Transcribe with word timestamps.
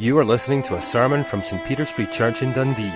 You 0.00 0.16
are 0.18 0.24
listening 0.24 0.62
to 0.62 0.76
a 0.76 0.80
sermon 0.80 1.24
from 1.24 1.42
St 1.42 1.64
Peter's 1.64 1.90
Free 1.90 2.06
Church 2.06 2.40
in 2.40 2.52
Dundee, 2.52 2.92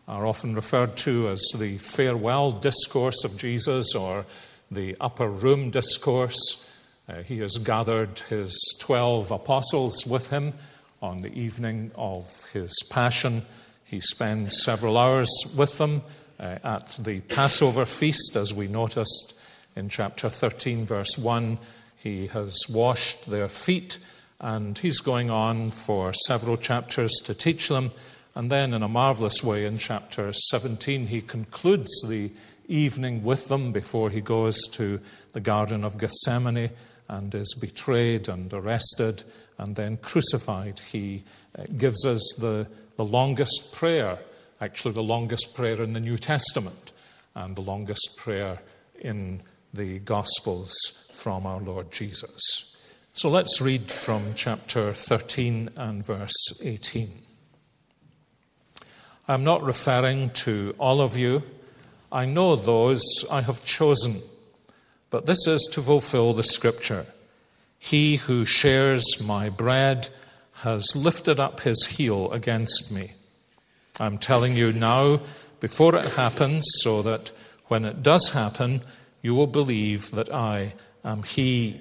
are 0.10 0.28
often 0.28 0.54
referred 0.54 0.98
to 0.98 1.30
as 1.30 1.42
the 1.58 1.78
farewell 1.78 2.52
discourse 2.52 3.24
of 3.24 3.38
Jesus 3.38 3.96
or 3.96 4.26
the 4.70 4.98
upper 5.00 5.30
room 5.30 5.70
discourse. 5.70 6.70
Uh, 7.08 7.22
he 7.22 7.38
has 7.38 7.58
gathered 7.58 8.20
his 8.30 8.58
12 8.80 9.30
apostles 9.30 10.08
with 10.08 10.30
him 10.30 10.54
on 11.02 11.22
the 11.22 11.34
evening 11.40 11.92
of 11.96 12.44
his 12.52 12.74
passion. 12.90 13.44
He 13.84 14.00
spends 14.00 14.64
several 14.64 14.98
hours 14.98 15.30
with 15.56 15.78
them 15.78 16.02
uh, 16.40 16.58
at 16.64 16.98
the 17.00 17.20
Passover 17.22 17.86
feast, 17.86 18.36
as 18.36 18.54
we 18.54 18.68
noticed 18.68 19.40
in 19.76 19.88
chapter 19.88 20.30
13, 20.30 20.86
verse 20.86 21.16
1. 21.18 21.60
He 21.96 22.28
has 22.28 22.58
washed 22.70 23.30
their 23.30 23.50
feet, 23.50 24.00
and 24.40 24.76
he's 24.76 25.00
going 25.00 25.30
on 25.30 25.70
for 25.70 26.12
several 26.12 26.58
chapters 26.58 27.14
to 27.26 27.36
teach 27.36 27.70
them. 27.70 27.92
And 28.34 28.50
then, 28.50 28.74
in 28.74 28.82
a 28.82 28.90
marvelous 28.90 29.44
way, 29.44 29.66
in 29.66 29.78
chapter 29.78 30.34
17, 30.34 31.08
he 31.08 31.22
concludes 31.22 31.92
the 32.02 32.32
evening 32.68 33.24
with 33.24 33.48
them 33.48 33.72
before 33.72 34.10
he 34.10 34.22
goes 34.22 34.60
to 34.72 35.00
the 35.34 35.40
Garden 35.40 35.84
of 35.84 36.00
Gethsemane 36.00 36.72
and 37.08 37.34
is 37.36 37.56
betrayed 37.60 38.28
and 38.30 38.54
arrested 38.54 39.24
and 39.58 39.76
then 39.76 39.98
crucified. 39.98 40.80
He 40.80 41.24
uh, 41.58 41.64
gives 41.78 42.06
us 42.06 42.36
the, 42.38 42.68
the 42.98 43.06
longest 43.06 43.74
prayer, 43.74 44.20
actually, 44.60 44.94
the 44.94 45.04
longest 45.04 45.56
prayer 45.56 45.82
in 45.82 45.94
the 45.94 46.00
New 46.00 46.18
Testament, 46.18 46.92
and 47.36 47.56
the 47.56 47.62
longest 47.62 48.18
prayer 48.18 48.60
in 49.00 49.42
the 49.74 50.00
Gospels 50.00 50.74
from 51.12 51.46
our 51.46 51.60
Lord 51.60 51.92
Jesus. 51.92 52.76
So 53.14 53.30
let's 53.30 53.62
read 53.62 53.90
from 53.92 54.34
chapter 54.36 54.94
13 54.94 55.70
and 55.76 56.06
verse 56.06 56.62
18. 56.64 57.12
I'm 59.28 59.44
not 59.44 59.64
referring 59.64 60.32
to 60.32 60.76
all 60.78 61.02
of 61.02 61.18
you 61.18 61.42
I 62.16 62.26
know 62.26 62.56
those 62.56 63.04
I 63.30 63.42
have 63.42 63.66
chosen, 63.66 64.22
but 65.16 65.28
this 65.28 65.48
is 65.48 65.70
to 65.72 65.82
fulfill 65.82 66.34
the 66.34 66.44
scripture. 66.44 67.06
He 67.80 68.18
who 68.18 68.44
shares 68.44 69.06
my 69.26 69.48
bread 69.48 70.10
has 70.56 70.94
lifted 70.94 71.40
up 71.40 71.62
his 71.62 71.86
heel 71.86 72.30
against 72.34 72.92
me. 72.92 73.14
I'm 73.98 74.18
telling 74.18 74.58
you 74.58 74.74
now 74.74 75.22
before 75.62 75.96
it 75.96 76.06
happens, 76.06 76.66
so 76.84 77.02
that 77.04 77.32
when 77.68 77.86
it 77.86 78.04
does 78.04 78.32
happen, 78.32 78.82
you 79.22 79.34
will 79.34 79.48
believe 79.48 80.12
that 80.12 80.34
I 80.34 80.74
am 81.06 81.24
he. 81.24 81.80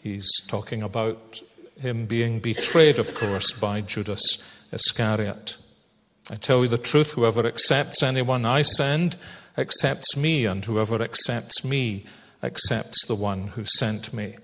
He's 0.00 0.30
talking 0.46 0.80
about 0.80 1.42
him 1.80 2.06
being 2.06 2.38
betrayed, 2.38 3.00
of 3.00 3.16
course, 3.16 3.52
by 3.52 3.80
Judas 3.80 4.22
Iscariot. 4.70 5.56
I 6.30 6.36
tell 6.36 6.62
you 6.62 6.68
the 6.68 6.78
truth, 6.78 7.14
whoever 7.14 7.48
accepts 7.48 8.00
anyone 8.00 8.44
I 8.44 8.62
send 8.62 9.16
accepts 9.58 10.16
me, 10.16 10.46
and 10.46 10.64
whoever 10.64 11.02
accepts 11.02 11.64
me 11.64 12.04
accepts 12.44 13.06
the 13.06 13.14
one 13.14 13.48
who 13.48 13.64
sent 13.64 14.12
me. 14.12 14.36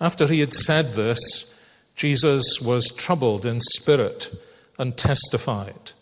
After 0.00 0.26
he 0.26 0.40
had 0.40 0.54
said 0.54 0.92
this, 0.92 1.52
Jesus 1.94 2.60
was 2.60 2.90
troubled 2.90 3.46
in 3.46 3.60
spirit 3.60 4.34
and 4.78 4.96
testified 4.96 5.92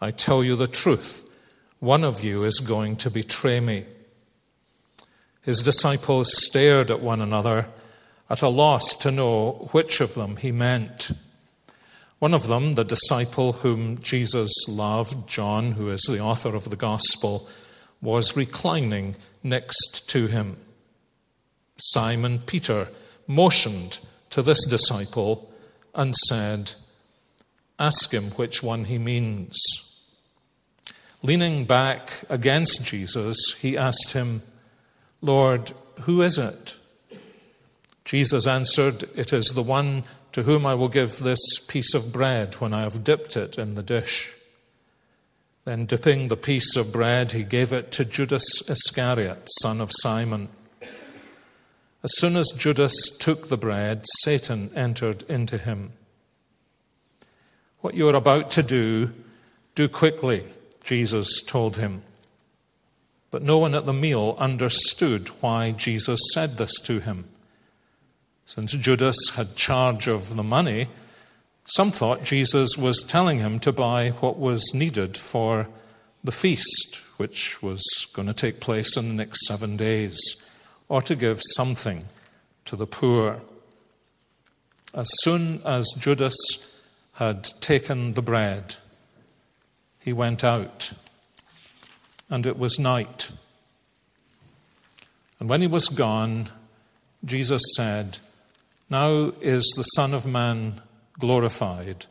I 0.00 0.10
tell 0.10 0.44
you 0.44 0.54
the 0.54 0.66
truth, 0.66 1.26
one 1.78 2.04
of 2.04 2.22
you 2.22 2.44
is 2.44 2.60
going 2.60 2.96
to 2.96 3.10
betray 3.10 3.58
me. 3.60 3.84
His 5.40 5.62
disciples 5.62 6.30
stared 6.44 6.90
at 6.90 7.00
one 7.00 7.22
another, 7.22 7.68
at 8.28 8.42
a 8.42 8.48
loss 8.48 8.94
to 8.96 9.10
know 9.10 9.68
which 9.72 10.02
of 10.02 10.14
them 10.14 10.36
he 10.36 10.52
meant. 10.52 11.10
One 12.18 12.34
of 12.34 12.48
them, 12.48 12.74
the 12.74 12.84
disciple 12.84 13.52
whom 13.54 13.98
Jesus 14.02 14.52
loved, 14.68 15.26
John, 15.26 15.72
who 15.72 15.90
is 15.90 16.02
the 16.02 16.20
author 16.20 16.54
of 16.54 16.68
the 16.68 16.76
Gospel, 16.76 17.48
was 18.04 18.36
reclining 18.36 19.16
next 19.42 20.08
to 20.10 20.26
him. 20.26 20.56
Simon 21.78 22.38
Peter 22.38 22.88
motioned 23.26 23.98
to 24.30 24.42
this 24.42 24.64
disciple 24.66 25.50
and 25.94 26.14
said, 26.28 26.72
Ask 27.78 28.12
him 28.12 28.24
which 28.32 28.62
one 28.62 28.84
he 28.84 28.98
means. 28.98 29.58
Leaning 31.22 31.64
back 31.64 32.10
against 32.28 32.86
Jesus, 32.86 33.56
he 33.60 33.76
asked 33.76 34.12
him, 34.12 34.42
Lord, 35.22 35.72
who 36.02 36.22
is 36.22 36.38
it? 36.38 36.76
Jesus 38.04 38.46
answered, 38.46 39.04
It 39.16 39.32
is 39.32 39.46
the 39.46 39.62
one 39.62 40.04
to 40.32 40.42
whom 40.42 40.66
I 40.66 40.74
will 40.74 40.88
give 40.88 41.18
this 41.18 41.40
piece 41.66 41.94
of 41.94 42.12
bread 42.12 42.54
when 42.56 42.74
I 42.74 42.82
have 42.82 43.02
dipped 43.02 43.36
it 43.36 43.56
in 43.56 43.74
the 43.74 43.82
dish. 43.82 44.34
Then, 45.64 45.86
dipping 45.86 46.28
the 46.28 46.36
piece 46.36 46.76
of 46.76 46.92
bread, 46.92 47.32
he 47.32 47.42
gave 47.42 47.72
it 47.72 47.90
to 47.92 48.04
Judas 48.04 48.44
Iscariot, 48.68 49.48
son 49.62 49.80
of 49.80 49.90
Simon. 49.92 50.48
As 52.02 52.18
soon 52.18 52.36
as 52.36 52.52
Judas 52.56 53.16
took 53.18 53.48
the 53.48 53.56
bread, 53.56 54.04
Satan 54.22 54.70
entered 54.76 55.22
into 55.22 55.56
him. 55.56 55.92
What 57.80 57.94
you 57.94 58.06
are 58.10 58.14
about 58.14 58.50
to 58.52 58.62
do, 58.62 59.12
do 59.74 59.88
quickly, 59.88 60.44
Jesus 60.82 61.42
told 61.42 61.78
him. 61.78 62.02
But 63.30 63.42
no 63.42 63.56
one 63.56 63.74
at 63.74 63.86
the 63.86 63.92
meal 63.94 64.36
understood 64.38 65.28
why 65.40 65.70
Jesus 65.70 66.20
said 66.34 66.58
this 66.58 66.78
to 66.80 67.00
him. 67.00 67.24
Since 68.44 68.72
Judas 68.72 69.30
had 69.34 69.56
charge 69.56 70.08
of 70.08 70.36
the 70.36 70.42
money, 70.42 70.88
some 71.64 71.90
thought 71.90 72.24
Jesus 72.24 72.76
was 72.76 73.02
telling 73.02 73.38
him 73.38 73.58
to 73.60 73.72
buy 73.72 74.10
what 74.10 74.38
was 74.38 74.74
needed 74.74 75.16
for 75.16 75.66
the 76.22 76.32
feast, 76.32 77.00
which 77.16 77.62
was 77.62 77.82
going 78.12 78.28
to 78.28 78.34
take 78.34 78.60
place 78.60 78.96
in 78.96 79.08
the 79.08 79.14
next 79.14 79.46
seven 79.46 79.76
days, 79.76 80.18
or 80.88 81.00
to 81.02 81.16
give 81.16 81.40
something 81.54 82.04
to 82.66 82.76
the 82.76 82.86
poor. 82.86 83.40
As 84.92 85.08
soon 85.22 85.62
as 85.64 85.86
Judas 85.98 86.36
had 87.14 87.44
taken 87.60 88.14
the 88.14 88.22
bread, 88.22 88.76
he 90.00 90.12
went 90.12 90.44
out, 90.44 90.92
and 92.28 92.46
it 92.46 92.58
was 92.58 92.78
night. 92.78 93.30
And 95.40 95.48
when 95.48 95.60
he 95.60 95.66
was 95.66 95.88
gone, 95.88 96.48
Jesus 97.24 97.62
said, 97.74 98.18
now 98.90 99.32
is 99.40 99.64
the 99.76 99.82
Son 99.82 100.12
of 100.12 100.26
Man 100.26 100.80
glorified, 101.18 102.06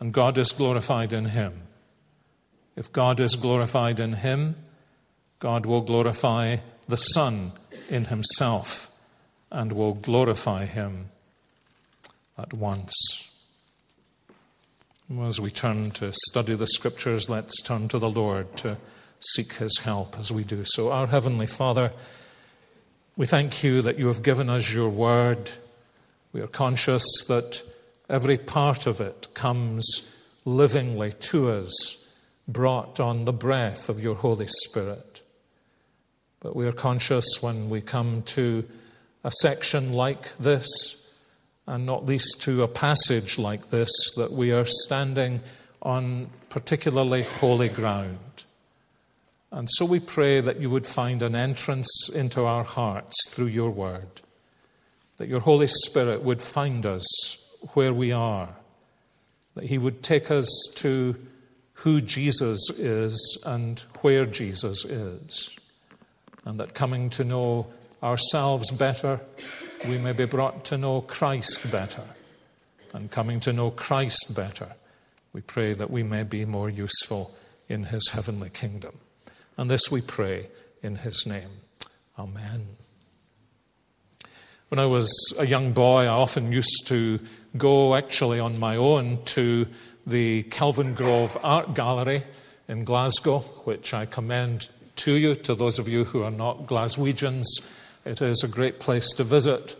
and 0.00 0.12
God 0.12 0.38
is 0.38 0.52
glorified 0.52 1.12
in 1.12 1.26
him. 1.26 1.62
If 2.76 2.92
God 2.92 3.20
is 3.20 3.36
glorified 3.36 4.00
in 4.00 4.14
him, 4.14 4.56
God 5.38 5.66
will 5.66 5.82
glorify 5.82 6.56
the 6.88 6.96
Son 6.96 7.52
in 7.88 8.06
himself 8.06 8.90
and 9.50 9.72
will 9.72 9.94
glorify 9.94 10.64
him 10.64 11.10
at 12.36 12.52
once. 12.52 13.30
As 15.20 15.40
we 15.40 15.50
turn 15.50 15.90
to 15.92 16.12
study 16.12 16.54
the 16.54 16.66
scriptures, 16.66 17.28
let's 17.28 17.60
turn 17.62 17.88
to 17.88 17.98
the 17.98 18.10
Lord 18.10 18.56
to 18.56 18.78
seek 19.20 19.52
his 19.54 19.78
help 19.78 20.18
as 20.18 20.32
we 20.32 20.44
do 20.44 20.64
so. 20.64 20.90
Our 20.90 21.06
Heavenly 21.06 21.46
Father, 21.46 21.92
we 23.16 23.26
thank 23.26 23.62
you 23.62 23.82
that 23.82 23.98
you 23.98 24.08
have 24.08 24.22
given 24.22 24.50
us 24.50 24.72
your 24.72 24.88
word. 24.88 25.50
We 26.32 26.40
are 26.40 26.48
conscious 26.48 27.04
that 27.28 27.62
every 28.08 28.38
part 28.38 28.86
of 28.86 29.00
it 29.00 29.28
comes 29.34 30.14
livingly 30.44 31.12
to 31.12 31.50
us, 31.50 32.08
brought 32.46 33.00
on 33.00 33.24
the 33.24 33.32
breath 33.32 33.88
of 33.88 34.00
your 34.00 34.14
Holy 34.14 34.46
Spirit. 34.48 35.22
But 36.40 36.54
we 36.54 36.66
are 36.66 36.72
conscious 36.72 37.42
when 37.42 37.70
we 37.70 37.80
come 37.80 38.22
to 38.22 38.64
a 39.22 39.30
section 39.30 39.94
like 39.94 40.36
this 40.36 41.00
and 41.66 41.86
not 41.86 42.04
least 42.04 42.42
to 42.42 42.62
a 42.62 42.68
passage 42.68 43.38
like 43.38 43.70
this, 43.70 43.90
that 44.16 44.32
we 44.32 44.52
are 44.52 44.66
standing 44.66 45.40
on 45.80 46.28
particularly 46.50 47.22
holy 47.22 47.70
ground. 47.70 48.44
And 49.50 49.68
so 49.70 49.86
we 49.86 50.00
pray 50.00 50.40
that 50.40 50.60
you 50.60 50.68
would 50.68 50.86
find 50.86 51.22
an 51.22 51.34
entrance 51.34 52.10
into 52.14 52.42
our 52.42 52.64
hearts 52.64 53.16
through 53.30 53.46
your 53.46 53.70
word, 53.70 54.20
that 55.16 55.28
your 55.28 55.40
Holy 55.40 55.68
Spirit 55.68 56.22
would 56.22 56.42
find 56.42 56.84
us 56.84 57.43
where 57.72 57.94
we 57.94 58.12
are, 58.12 58.48
that 59.54 59.64
he 59.64 59.78
would 59.78 60.02
take 60.02 60.30
us 60.30 60.48
to 60.76 61.16
who 61.74 62.00
Jesus 62.00 62.70
is 62.78 63.42
and 63.46 63.80
where 64.02 64.24
Jesus 64.24 64.84
is, 64.84 65.56
and 66.44 66.60
that 66.60 66.74
coming 66.74 67.10
to 67.10 67.24
know 67.24 67.66
ourselves 68.02 68.70
better, 68.70 69.20
we 69.88 69.98
may 69.98 70.12
be 70.12 70.26
brought 70.26 70.64
to 70.66 70.78
know 70.78 71.00
Christ 71.00 71.70
better. 71.72 72.04
And 72.92 73.10
coming 73.10 73.40
to 73.40 73.52
know 73.52 73.70
Christ 73.70 74.34
better, 74.36 74.68
we 75.32 75.40
pray 75.40 75.72
that 75.74 75.90
we 75.90 76.02
may 76.04 76.22
be 76.22 76.44
more 76.44 76.70
useful 76.70 77.34
in 77.68 77.84
his 77.84 78.10
heavenly 78.10 78.50
kingdom. 78.50 78.98
And 79.56 79.68
this 79.68 79.90
we 79.90 80.00
pray 80.00 80.48
in 80.82 80.96
his 80.96 81.26
name. 81.26 81.50
Amen. 82.18 82.66
When 84.68 84.78
I 84.78 84.86
was 84.86 85.10
a 85.38 85.46
young 85.46 85.72
boy, 85.72 86.02
I 86.02 86.08
often 86.08 86.52
used 86.52 86.86
to 86.86 87.18
go 87.56 87.94
actually 87.94 88.40
on 88.40 88.58
my 88.58 88.76
own 88.76 89.22
to 89.24 89.66
the 90.06 90.42
Kelvingrove 90.44 91.38
Art 91.42 91.74
Gallery 91.74 92.22
in 92.68 92.84
Glasgow, 92.84 93.40
which 93.64 93.94
I 93.94 94.06
commend 94.06 94.68
to 94.96 95.12
you, 95.12 95.34
to 95.34 95.54
those 95.54 95.78
of 95.78 95.88
you 95.88 96.04
who 96.04 96.22
are 96.22 96.30
not 96.30 96.66
Glaswegians. 96.66 97.44
It 98.04 98.20
is 98.20 98.42
a 98.42 98.48
great 98.48 98.80
place 98.80 99.10
to 99.14 99.24
visit. 99.24 99.76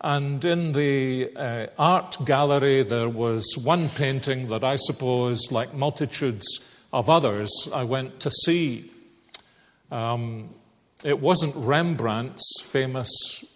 And 0.00 0.42
in 0.44 0.72
the 0.72 1.30
uh, 1.36 1.66
art 1.78 2.16
gallery, 2.24 2.82
there 2.82 3.08
was 3.08 3.44
one 3.62 3.88
painting 3.90 4.48
that 4.48 4.64
I 4.64 4.76
suppose, 4.76 5.52
like 5.52 5.74
multitudes 5.74 6.46
of 6.92 7.10
others, 7.10 7.50
I 7.72 7.84
went 7.84 8.20
to 8.20 8.30
see. 8.30 8.90
Um, 9.90 10.54
it 11.04 11.20
wasn't 11.20 11.54
Rembrandt's 11.56 12.62
famous 12.62 13.10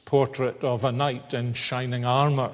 portrait 0.04 0.62
of 0.64 0.84
a 0.84 0.92
knight 0.92 1.34
in 1.34 1.54
shining 1.54 2.04
armour, 2.04 2.52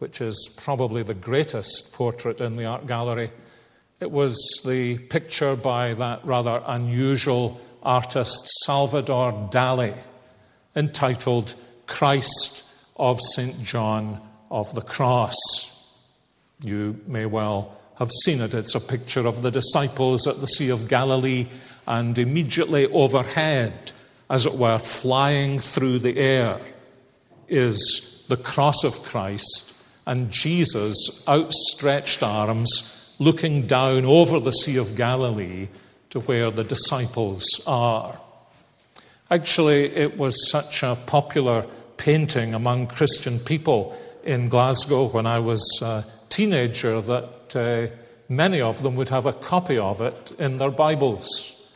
which 0.00 0.20
is 0.22 0.58
probably 0.62 1.02
the 1.02 1.14
greatest 1.14 1.92
portrait 1.92 2.40
in 2.40 2.56
the 2.56 2.64
art 2.64 2.86
gallery. 2.86 3.30
It 4.00 4.10
was 4.10 4.62
the 4.64 4.96
picture 4.96 5.56
by 5.56 5.92
that 5.94 6.24
rather 6.24 6.62
unusual 6.66 7.60
artist 7.82 8.48
Salvador 8.64 9.50
Dali 9.52 9.94
entitled 10.74 11.54
Christ 11.86 12.66
of 12.96 13.20
St. 13.20 13.62
John 13.62 14.20
of 14.50 14.74
the 14.74 14.80
Cross. 14.80 15.36
You 16.62 16.98
may 17.06 17.26
well 17.26 17.76
have 17.98 18.10
seen 18.24 18.40
it. 18.40 18.54
It's 18.54 18.74
a 18.74 18.80
picture 18.80 19.26
of 19.26 19.42
the 19.42 19.50
disciples 19.50 20.26
at 20.26 20.40
the 20.40 20.46
Sea 20.46 20.70
of 20.70 20.88
Galilee, 20.88 21.46
and 21.86 22.16
immediately 22.16 22.86
overhead, 22.86 23.92
as 24.30 24.46
it 24.46 24.54
were, 24.54 24.78
flying 24.78 25.58
through 25.58 25.98
the 25.98 26.16
air, 26.18 26.58
is 27.48 28.24
the 28.28 28.36
cross 28.36 28.84
of 28.84 29.02
Christ 29.02 29.69
and 30.10 30.28
Jesus' 30.28 31.24
outstretched 31.28 32.24
arms 32.24 33.14
looking 33.20 33.68
down 33.68 34.04
over 34.04 34.40
the 34.40 34.50
Sea 34.50 34.76
of 34.76 34.96
Galilee 34.96 35.68
to 36.08 36.18
where 36.18 36.50
the 36.50 36.64
disciples 36.64 37.46
are. 37.64 38.18
Actually, 39.30 39.84
it 39.84 40.18
was 40.18 40.50
such 40.50 40.82
a 40.82 40.98
popular 41.06 41.64
painting 41.96 42.54
among 42.54 42.88
Christian 42.88 43.38
people 43.38 43.96
in 44.24 44.48
Glasgow 44.48 45.06
when 45.06 45.26
I 45.26 45.38
was 45.38 45.62
a 45.80 46.04
teenager 46.28 47.00
that 47.00 47.54
uh, 47.54 47.94
many 48.28 48.60
of 48.60 48.82
them 48.82 48.96
would 48.96 49.10
have 49.10 49.26
a 49.26 49.32
copy 49.32 49.78
of 49.78 50.00
it 50.00 50.32
in 50.40 50.58
their 50.58 50.72
Bibles. 50.72 51.72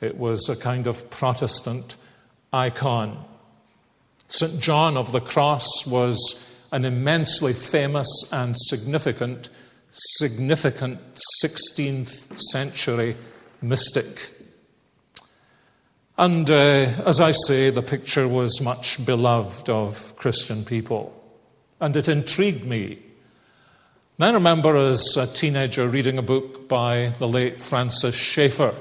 It 0.00 0.18
was 0.18 0.48
a 0.48 0.56
kind 0.56 0.88
of 0.88 1.08
Protestant 1.10 1.96
icon. 2.52 3.24
St. 4.26 4.60
John 4.60 4.96
of 4.96 5.12
the 5.12 5.20
Cross 5.20 5.86
was 5.86 6.45
an 6.72 6.84
immensely 6.84 7.52
famous 7.52 8.08
and 8.32 8.56
significant, 8.58 9.50
significant 9.90 11.00
16th 11.42 12.38
century 12.38 13.16
mystic. 13.62 14.30
And 16.18 16.48
uh, 16.50 16.90
as 17.04 17.20
I 17.20 17.32
say, 17.32 17.70
the 17.70 17.82
picture 17.82 18.26
was 18.26 18.60
much 18.60 19.04
beloved 19.04 19.68
of 19.68 20.16
Christian 20.16 20.64
people. 20.64 21.12
And 21.78 21.94
it 21.94 22.08
intrigued 22.08 22.64
me. 22.64 22.98
And 24.18 24.24
I 24.24 24.30
remember 24.32 24.74
as 24.76 25.16
a 25.18 25.26
teenager 25.26 25.86
reading 25.86 26.16
a 26.16 26.22
book 26.22 26.68
by 26.68 27.12
the 27.18 27.28
late 27.28 27.60
Francis 27.60 28.14
Schaeffer, 28.14 28.74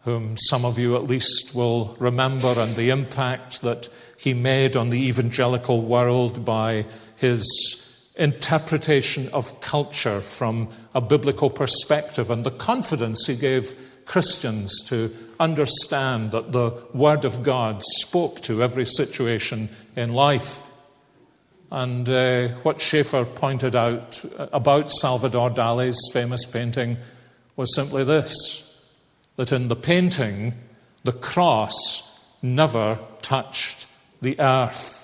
whom 0.00 0.36
some 0.36 0.64
of 0.64 0.76
you 0.76 0.96
at 0.96 1.04
least 1.04 1.54
will 1.54 1.96
remember, 2.00 2.58
and 2.58 2.74
the 2.74 2.90
impact 2.90 3.62
that 3.62 3.88
he 4.18 4.34
made 4.34 4.76
on 4.76 4.90
the 4.90 5.06
evangelical 5.06 5.82
world 5.82 6.44
by 6.44 6.84
his 7.16 8.12
interpretation 8.16 9.28
of 9.28 9.60
culture 9.60 10.20
from 10.20 10.68
a 10.94 11.00
biblical 11.00 11.50
perspective 11.50 12.30
and 12.30 12.44
the 12.44 12.50
confidence 12.50 13.26
he 13.26 13.36
gave 13.36 13.74
Christians 14.06 14.82
to 14.86 15.14
understand 15.38 16.30
that 16.30 16.52
the 16.52 16.70
Word 16.94 17.24
of 17.24 17.42
God 17.42 17.82
spoke 17.82 18.40
to 18.42 18.62
every 18.62 18.86
situation 18.86 19.68
in 19.96 20.12
life. 20.12 20.62
And 21.70 22.08
uh, 22.08 22.48
what 22.62 22.80
Schaeffer 22.80 23.24
pointed 23.24 23.74
out 23.74 24.24
about 24.52 24.92
Salvador 24.92 25.50
Dali's 25.50 26.10
famous 26.12 26.46
painting 26.46 26.96
was 27.56 27.74
simply 27.74 28.04
this 28.04 28.62
that 29.34 29.52
in 29.52 29.68
the 29.68 29.76
painting, 29.76 30.54
the 31.04 31.12
cross 31.12 32.24
never 32.42 32.98
touched 33.20 33.86
the 34.22 34.38
earth. 34.40 34.95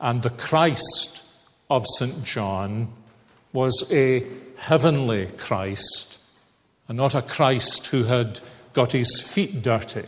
And 0.00 0.22
the 0.22 0.30
Christ 0.30 1.24
of 1.68 1.86
St. 1.86 2.24
John 2.24 2.92
was 3.52 3.90
a 3.92 4.24
heavenly 4.56 5.26
Christ, 5.36 6.20
and 6.86 6.96
not 6.96 7.14
a 7.14 7.22
Christ 7.22 7.86
who 7.88 8.04
had 8.04 8.40
got 8.72 8.92
his 8.92 9.20
feet 9.20 9.62
dirty 9.62 10.04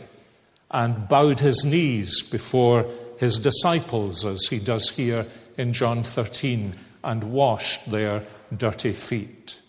and 0.69 1.07
bowed 1.07 1.39
his 1.39 1.65
knees 1.65 2.21
before 2.29 2.85
his 3.17 3.39
disciples, 3.39 4.25
as 4.25 4.47
he 4.47 4.59
does 4.59 4.89
here 4.89 5.25
in 5.57 5.73
John 5.73 6.03
13, 6.03 6.75
and 7.03 7.23
washed 7.25 7.91
their 7.91 8.23
dirty 8.55 8.93
feet. 8.93 9.59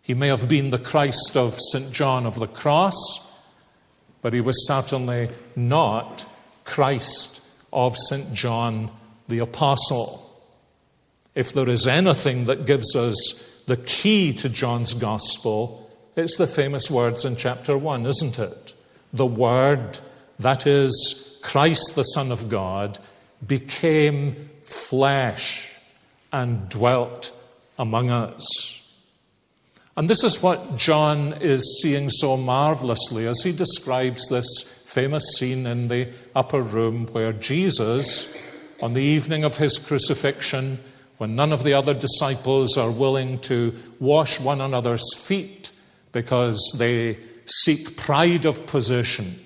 He 0.00 0.14
may 0.14 0.28
have 0.28 0.48
been 0.48 0.70
the 0.70 0.78
Christ 0.78 1.36
of 1.36 1.54
St. 1.54 1.92
John 1.92 2.26
of 2.26 2.38
the 2.38 2.46
Cross, 2.46 3.48
but 4.20 4.32
he 4.32 4.40
was 4.40 4.66
certainly 4.66 5.28
not 5.54 6.26
Christ 6.64 7.40
of 7.72 7.96
St. 7.96 8.32
John 8.32 8.90
the 9.32 9.38
Apostle. 9.38 10.30
If 11.34 11.54
there 11.54 11.68
is 11.68 11.86
anything 11.86 12.44
that 12.44 12.66
gives 12.66 12.94
us 12.94 13.62
the 13.66 13.78
key 13.78 14.34
to 14.34 14.50
John's 14.50 14.92
Gospel, 14.92 15.90
it's 16.16 16.36
the 16.36 16.46
famous 16.46 16.90
words 16.90 17.24
in 17.24 17.36
chapter 17.36 17.78
1, 17.78 18.04
isn't 18.04 18.38
it? 18.38 18.74
The 19.14 19.24
Word, 19.24 19.98
that 20.38 20.66
is 20.66 21.40
Christ 21.42 21.96
the 21.96 22.02
Son 22.02 22.30
of 22.30 22.50
God, 22.50 22.98
became 23.46 24.50
flesh 24.60 25.74
and 26.30 26.68
dwelt 26.68 27.32
among 27.78 28.10
us. 28.10 29.02
And 29.96 30.08
this 30.08 30.24
is 30.24 30.42
what 30.42 30.76
John 30.76 31.34
is 31.40 31.80
seeing 31.82 32.10
so 32.10 32.36
marvelously 32.36 33.26
as 33.26 33.42
he 33.42 33.52
describes 33.52 34.28
this 34.28 34.84
famous 34.86 35.24
scene 35.38 35.64
in 35.64 35.88
the 35.88 36.10
upper 36.34 36.60
room 36.60 37.06
where 37.12 37.32
Jesus, 37.32 38.36
on 38.82 38.94
the 38.94 39.02
evening 39.02 39.44
of 39.44 39.56
his 39.56 39.78
crucifixion, 39.78 40.78
when 41.18 41.36
none 41.36 41.52
of 41.52 41.62
the 41.62 41.72
other 41.72 41.94
disciples 41.94 42.76
are 42.76 42.90
willing 42.90 43.38
to 43.38 43.72
wash 44.00 44.40
one 44.40 44.60
another's 44.60 45.14
feet, 45.14 45.70
because 46.10 46.74
they 46.78 47.16
seek 47.46 47.96
pride 47.96 48.44
of 48.44 48.66
position. 48.66 49.38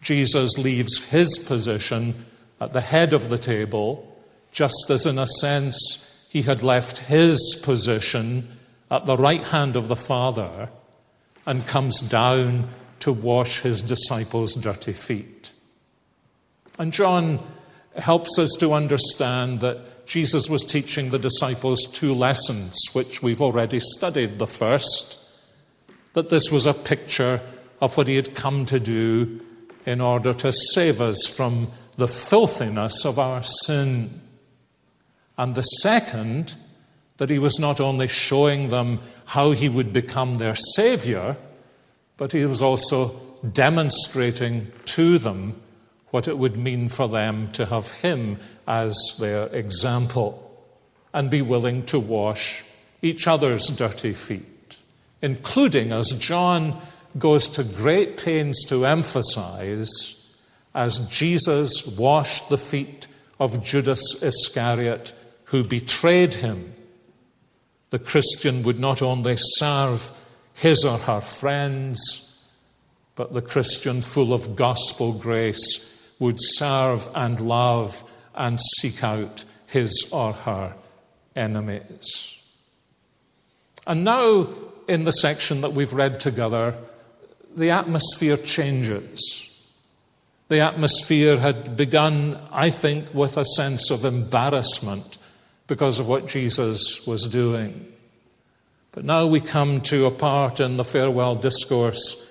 Jesus 0.00 0.56
leaves 0.56 1.10
his 1.10 1.38
position 1.46 2.24
at 2.60 2.72
the 2.72 2.80
head 2.80 3.12
of 3.12 3.28
the 3.28 3.38
table, 3.38 4.16
just 4.50 4.88
as 4.88 5.04
in 5.04 5.18
a 5.18 5.26
sense 5.26 6.26
he 6.30 6.42
had 6.42 6.62
left 6.62 6.98
his 6.98 7.60
position 7.64 8.48
at 8.90 9.04
the 9.04 9.16
right 9.16 9.44
hand 9.44 9.76
of 9.76 9.88
the 9.88 9.96
Father 9.96 10.70
and 11.44 11.66
comes 11.66 12.00
down 12.00 12.68
to 13.00 13.12
wash 13.12 13.60
his 13.60 13.82
disciples' 13.82 14.54
dirty 14.54 14.92
feet. 14.92 15.52
And 16.78 16.92
John 16.92 17.42
helps 17.98 18.38
us 18.38 18.50
to 18.60 18.72
understand 18.72 19.60
that 19.60 20.06
Jesus 20.06 20.48
was 20.48 20.64
teaching 20.64 21.10
the 21.10 21.18
disciples 21.18 21.84
two 21.92 22.14
lessons, 22.14 22.78
which 22.92 23.22
we've 23.22 23.42
already 23.42 23.80
studied. 23.80 24.38
The 24.38 24.46
first, 24.46 25.18
that 26.14 26.30
this 26.30 26.50
was 26.50 26.66
a 26.66 26.74
picture 26.74 27.40
of 27.80 27.96
what 27.96 28.08
he 28.08 28.16
had 28.16 28.34
come 28.34 28.64
to 28.66 28.80
do 28.80 29.40
in 29.84 30.00
order 30.00 30.32
to 30.32 30.52
save 30.52 31.00
us 31.00 31.26
from 31.26 31.68
the 31.96 32.08
filthiness 32.08 33.04
of 33.04 33.18
our 33.18 33.42
sin. 33.42 34.20
And 35.36 35.54
the 35.54 35.62
second, 35.62 36.56
that 37.18 37.30
he 37.30 37.38
was 37.38 37.58
not 37.58 37.80
only 37.80 38.08
showing 38.08 38.70
them 38.70 39.00
how 39.26 39.50
he 39.50 39.68
would 39.68 39.92
become 39.92 40.38
their 40.38 40.54
Savior, 40.54 41.36
but 42.16 42.32
he 42.32 42.44
was 42.44 42.62
also 42.62 43.14
demonstrating 43.52 44.72
to 44.86 45.18
them 45.18 45.60
what 46.10 46.28
it 46.28 46.38
would 46.38 46.56
mean 46.56 46.88
for 46.88 47.08
them 47.08 47.50
to 47.52 47.66
have 47.66 47.90
him 47.90 48.38
as 48.66 48.96
their 49.18 49.46
example 49.48 50.44
and 51.12 51.30
be 51.30 51.42
willing 51.42 51.84
to 51.86 51.98
wash 51.98 52.64
each 53.02 53.26
other's 53.26 53.68
dirty 53.68 54.12
feet, 54.12 54.78
including, 55.22 55.92
as 55.92 56.12
John 56.12 56.80
goes 57.18 57.48
to 57.50 57.64
great 57.64 58.16
pains 58.16 58.64
to 58.66 58.86
emphasize, 58.86 60.14
as 60.74 61.08
Jesus 61.08 61.86
washed 61.98 62.48
the 62.48 62.58
feet 62.58 63.06
of 63.40 63.64
Judas 63.64 64.22
Iscariot, 64.22 65.12
who 65.44 65.64
betrayed 65.64 66.34
him. 66.34 66.74
The 67.90 67.98
Christian 67.98 68.62
would 68.64 68.78
not 68.78 69.00
only 69.00 69.36
serve 69.38 70.10
his 70.54 70.84
or 70.84 70.98
her 70.98 71.20
friends, 71.20 72.24
but 73.14 73.32
the 73.32 73.42
Christian, 73.42 74.00
full 74.02 74.32
of 74.32 74.56
gospel 74.56 75.12
grace, 75.12 75.97
would 76.18 76.36
serve 76.38 77.08
and 77.14 77.40
love 77.40 78.04
and 78.34 78.60
seek 78.78 79.02
out 79.02 79.44
his 79.66 80.10
or 80.12 80.32
her 80.32 80.74
enemies. 81.36 82.42
And 83.86 84.04
now, 84.04 84.48
in 84.86 85.04
the 85.04 85.12
section 85.12 85.60
that 85.60 85.72
we've 85.72 85.92
read 85.92 86.20
together, 86.20 86.74
the 87.56 87.70
atmosphere 87.70 88.36
changes. 88.36 89.44
The 90.48 90.60
atmosphere 90.60 91.36
had 91.36 91.76
begun, 91.76 92.40
I 92.50 92.70
think, 92.70 93.12
with 93.14 93.36
a 93.36 93.44
sense 93.44 93.90
of 93.90 94.04
embarrassment 94.04 95.18
because 95.66 95.98
of 95.98 96.08
what 96.08 96.26
Jesus 96.26 97.06
was 97.06 97.26
doing. 97.26 97.92
But 98.92 99.04
now 99.04 99.26
we 99.26 99.40
come 99.40 99.82
to 99.82 100.06
a 100.06 100.10
part 100.10 100.60
in 100.60 100.76
the 100.76 100.84
farewell 100.84 101.34
discourse 101.34 102.24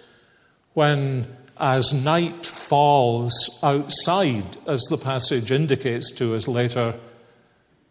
when, 0.73 1.27
as 1.59 1.93
night 1.93 2.45
falls 2.67 3.59
outside, 3.63 4.57
as 4.67 4.81
the 4.89 4.97
passage 4.97 5.51
indicates 5.51 6.11
to 6.11 6.35
us 6.35 6.47
later, 6.47 6.99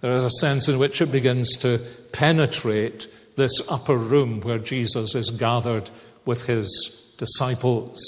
there 0.02 0.16
is 0.16 0.24
a 0.24 0.30
sense 0.30 0.68
in 0.68 0.78
which 0.78 1.00
it 1.00 1.10
begins 1.10 1.56
to 1.56 1.78
penetrate 2.12 3.08
this 3.36 3.70
upper 3.70 3.96
room 3.96 4.40
where 4.42 4.58
Jesus 4.58 5.14
is 5.14 5.30
gathered 5.30 5.90
with 6.26 6.46
his 6.46 7.14
disciples. 7.18 7.98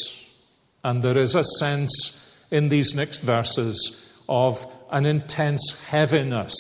And 0.85 1.03
there 1.03 1.17
is 1.17 1.35
a 1.35 1.45
sense 1.45 2.47
in 2.51 2.69
these 2.69 2.95
next 2.95 3.21
verses 3.21 4.23
of 4.29 4.67
an 4.91 5.07
intense 5.07 5.87
heaviness 5.89 6.55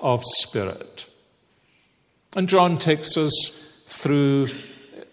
of 0.00 0.22
spirit. 0.24 1.08
And 2.36 2.48
John 2.48 2.76
takes 2.76 3.16
us 3.16 3.82
through 3.86 4.48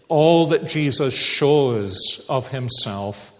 all 0.09 0.47
that 0.47 0.67
Jesus 0.67 1.13
shows 1.13 2.25
of 2.29 2.49
himself 2.49 3.31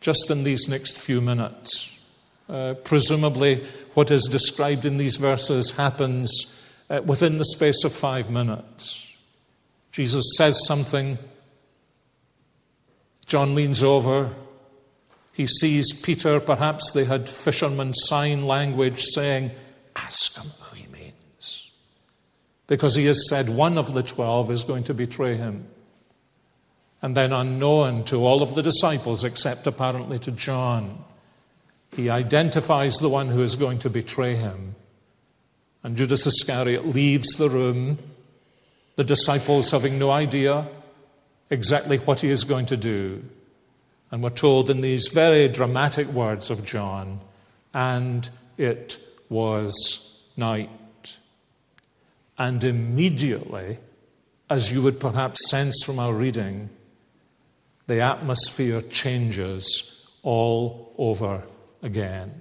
just 0.00 0.30
in 0.30 0.44
these 0.44 0.68
next 0.68 0.96
few 0.96 1.20
minutes. 1.20 2.00
Uh, 2.48 2.74
presumably, 2.84 3.64
what 3.94 4.10
is 4.10 4.24
described 4.24 4.84
in 4.84 4.96
these 4.96 5.16
verses 5.16 5.76
happens 5.76 6.60
uh, 6.88 7.00
within 7.04 7.38
the 7.38 7.44
space 7.44 7.84
of 7.84 7.92
five 7.92 8.30
minutes. 8.30 9.16
Jesus 9.92 10.24
says 10.36 10.66
something. 10.66 11.18
John 13.26 13.54
leans 13.54 13.84
over. 13.84 14.30
He 15.32 15.46
sees 15.46 16.00
Peter, 16.00 16.40
perhaps 16.40 16.90
they 16.90 17.04
had 17.04 17.28
fisherman 17.28 17.94
sign 17.94 18.46
language, 18.46 19.00
saying, 19.00 19.52
Ask 19.94 20.36
him 20.36 20.50
who 20.60 20.76
he 20.76 20.86
means. 20.88 21.70
Because 22.66 22.96
he 22.96 23.06
has 23.06 23.28
said 23.28 23.48
one 23.48 23.78
of 23.78 23.94
the 23.94 24.02
twelve 24.02 24.50
is 24.50 24.64
going 24.64 24.84
to 24.84 24.94
betray 24.94 25.36
him. 25.36 25.66
And 27.02 27.16
then, 27.16 27.32
unknown 27.32 28.04
to 28.04 28.26
all 28.26 28.42
of 28.42 28.54
the 28.54 28.62
disciples, 28.62 29.24
except 29.24 29.66
apparently 29.66 30.18
to 30.20 30.30
John, 30.30 31.02
he 31.96 32.10
identifies 32.10 32.96
the 32.96 33.08
one 33.08 33.28
who 33.28 33.42
is 33.42 33.56
going 33.56 33.78
to 33.80 33.90
betray 33.90 34.36
him. 34.36 34.74
And 35.82 35.96
Judas 35.96 36.26
Iscariot 36.26 36.86
leaves 36.86 37.30
the 37.36 37.48
room, 37.48 37.98
the 38.96 39.04
disciples 39.04 39.70
having 39.70 39.98
no 39.98 40.10
idea 40.10 40.68
exactly 41.48 41.96
what 41.98 42.20
he 42.20 42.30
is 42.30 42.44
going 42.44 42.66
to 42.66 42.76
do. 42.76 43.22
And 44.10 44.22
we're 44.22 44.30
told 44.30 44.70
in 44.70 44.82
these 44.82 45.08
very 45.08 45.48
dramatic 45.48 46.06
words 46.08 46.50
of 46.50 46.64
John, 46.64 47.20
and 47.72 48.28
it 48.58 48.98
was 49.28 50.30
night. 50.36 50.68
And 52.36 52.62
immediately, 52.62 53.78
as 54.48 54.72
you 54.72 54.82
would 54.82 55.00
perhaps 55.00 55.48
sense 55.48 55.82
from 55.84 55.98
our 55.98 56.12
reading, 56.12 56.70
the 57.90 58.02
atmosphere 58.02 58.80
changes 58.82 60.08
all 60.22 60.94
over 60.96 61.42
again. 61.82 62.32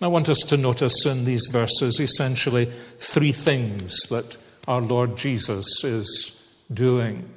I 0.00 0.06
want 0.06 0.30
us 0.30 0.38
to 0.48 0.56
notice 0.56 1.04
in 1.04 1.26
these 1.26 1.46
verses 1.52 2.00
essentially 2.00 2.72
three 2.98 3.32
things 3.32 4.00
that 4.08 4.38
our 4.66 4.80
Lord 4.80 5.18
Jesus 5.18 5.84
is 5.84 6.56
doing. 6.72 7.28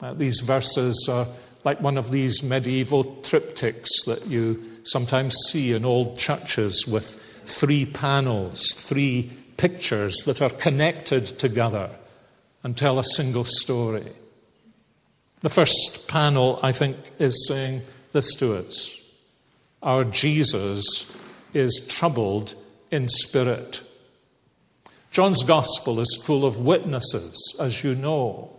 Uh, 0.00 0.14
these 0.14 0.40
verses 0.40 1.08
are 1.08 1.28
like 1.62 1.80
one 1.80 1.96
of 1.96 2.10
these 2.10 2.42
medieval 2.42 3.04
triptychs 3.22 4.04
that 4.06 4.26
you 4.26 4.80
sometimes 4.82 5.36
see 5.50 5.74
in 5.74 5.84
old 5.84 6.18
churches 6.18 6.88
with 6.88 7.22
three 7.44 7.86
panels, 7.86 8.72
three 8.74 9.30
pictures 9.58 10.16
that 10.26 10.42
are 10.42 10.50
connected 10.50 11.24
together 11.24 11.88
and 12.64 12.76
tell 12.76 12.98
a 12.98 13.04
single 13.04 13.44
story. 13.44 14.10
The 15.46 15.50
first 15.50 16.08
panel, 16.08 16.58
I 16.60 16.72
think, 16.72 16.96
is 17.20 17.46
saying 17.46 17.82
this 18.12 18.34
to 18.34 18.56
us 18.56 18.90
Our 19.80 20.02
Jesus 20.02 21.16
is 21.54 21.86
troubled 21.88 22.56
in 22.90 23.06
spirit. 23.06 23.80
John's 25.12 25.44
gospel 25.44 26.00
is 26.00 26.20
full 26.26 26.44
of 26.44 26.58
witnesses, 26.58 27.56
as 27.60 27.84
you 27.84 27.94
know. 27.94 28.56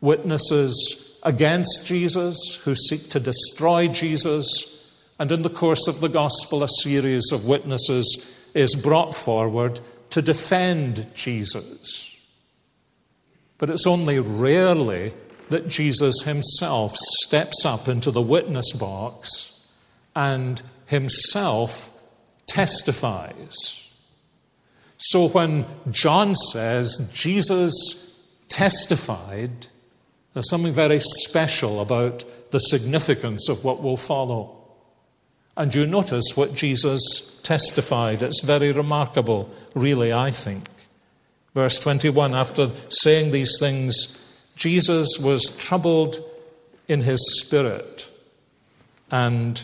Witnesses 0.00 1.18
against 1.24 1.88
Jesus 1.88 2.60
who 2.64 2.76
seek 2.76 3.10
to 3.10 3.18
destroy 3.18 3.88
Jesus. 3.88 4.94
And 5.18 5.32
in 5.32 5.42
the 5.42 5.50
course 5.50 5.88
of 5.88 5.98
the 5.98 6.08
gospel, 6.08 6.62
a 6.62 6.68
series 6.68 7.32
of 7.32 7.46
witnesses 7.46 8.48
is 8.54 8.76
brought 8.76 9.12
forward 9.12 9.80
to 10.10 10.22
defend 10.22 11.04
Jesus. 11.16 12.16
But 13.58 13.70
it's 13.70 13.88
only 13.88 14.20
rarely 14.20 15.12
that 15.48 15.68
Jesus 15.68 16.22
himself 16.22 16.96
steps 16.96 17.64
up 17.64 17.88
into 17.88 18.10
the 18.10 18.22
witness 18.22 18.72
box 18.72 19.70
and 20.14 20.62
himself 20.86 21.92
testifies. 22.46 23.82
So 24.98 25.28
when 25.28 25.66
John 25.90 26.34
says 26.34 27.10
Jesus 27.14 28.26
testified, 28.48 29.66
there's 30.32 30.48
something 30.48 30.72
very 30.72 31.00
special 31.00 31.80
about 31.80 32.24
the 32.50 32.58
significance 32.58 33.48
of 33.48 33.64
what 33.64 33.82
will 33.82 33.96
follow. 33.96 34.56
And 35.56 35.74
you 35.74 35.86
notice 35.86 36.36
what 36.36 36.54
Jesus 36.54 37.40
testified. 37.42 38.22
It's 38.22 38.42
very 38.42 38.72
remarkable, 38.72 39.50
really, 39.74 40.12
I 40.12 40.30
think. 40.30 40.68
Verse 41.54 41.78
21 41.78 42.34
After 42.34 42.70
saying 42.90 43.32
these 43.32 43.56
things, 43.58 44.25
Jesus 44.56 45.18
was 45.22 45.54
troubled 45.58 46.16
in 46.88 47.02
his 47.02 47.20
spirit 47.40 48.10
and 49.10 49.62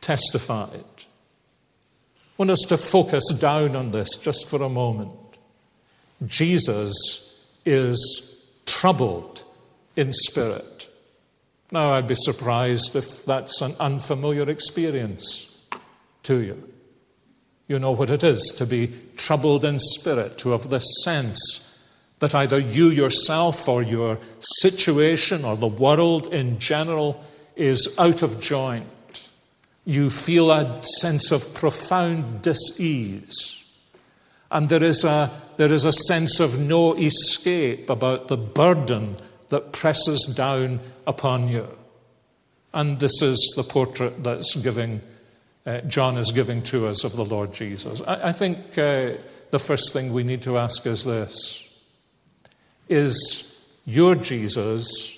testified. 0.00 0.70
I 0.74 2.36
want 2.38 2.50
us 2.50 2.64
to 2.68 2.78
focus 2.78 3.28
down 3.38 3.76
on 3.76 3.92
this 3.92 4.16
just 4.16 4.48
for 4.48 4.62
a 4.62 4.68
moment. 4.68 5.12
Jesus 6.26 7.46
is 7.64 8.60
troubled 8.66 9.44
in 9.94 10.12
spirit. 10.12 10.88
Now, 11.70 11.92
I'd 11.92 12.08
be 12.08 12.14
surprised 12.14 12.96
if 12.96 13.24
that's 13.24 13.60
an 13.60 13.74
unfamiliar 13.78 14.48
experience 14.48 15.50
to 16.24 16.40
you. 16.40 16.72
You 17.68 17.78
know 17.78 17.92
what 17.92 18.10
it 18.10 18.24
is 18.24 18.54
to 18.58 18.66
be 18.66 18.92
troubled 19.16 19.64
in 19.64 19.78
spirit, 19.78 20.38
to 20.38 20.50
have 20.50 20.70
this 20.70 21.02
sense 21.02 21.63
that 22.20 22.34
either 22.34 22.58
you 22.58 22.88
yourself 22.88 23.68
or 23.68 23.82
your 23.82 24.18
situation 24.38 25.44
or 25.44 25.56
the 25.56 25.66
world 25.66 26.32
in 26.32 26.58
general 26.58 27.22
is 27.56 27.96
out 27.98 28.22
of 28.22 28.40
joint. 28.40 29.28
You 29.84 30.10
feel 30.10 30.50
a 30.50 30.82
sense 30.82 31.32
of 31.32 31.54
profound 31.54 32.42
dis 32.42 32.80
ease. 32.80 33.60
And 34.50 34.68
there 34.68 34.84
is, 34.84 35.04
a, 35.04 35.30
there 35.56 35.72
is 35.72 35.84
a 35.84 35.92
sense 35.92 36.40
of 36.40 36.60
no 36.60 36.94
escape 36.94 37.90
about 37.90 38.28
the 38.28 38.36
burden 38.36 39.16
that 39.48 39.72
presses 39.72 40.24
down 40.36 40.80
upon 41.06 41.48
you. 41.48 41.68
And 42.72 42.98
this 42.98 43.22
is 43.22 43.52
the 43.56 43.62
portrait 43.62 44.22
that's 44.22 44.54
giving, 44.56 45.00
uh, 45.66 45.80
John 45.82 46.18
is 46.18 46.32
giving 46.32 46.62
to 46.64 46.86
us 46.86 47.04
of 47.04 47.14
the 47.16 47.24
Lord 47.24 47.52
Jesus. 47.52 48.00
I, 48.06 48.28
I 48.28 48.32
think 48.32 48.78
uh, 48.78 49.12
the 49.50 49.58
first 49.58 49.92
thing 49.92 50.12
we 50.12 50.24
need 50.24 50.42
to 50.42 50.58
ask 50.58 50.86
is 50.86 51.04
this 51.04 51.63
Is 52.88 53.50
your 53.86 54.14
Jesus 54.14 55.10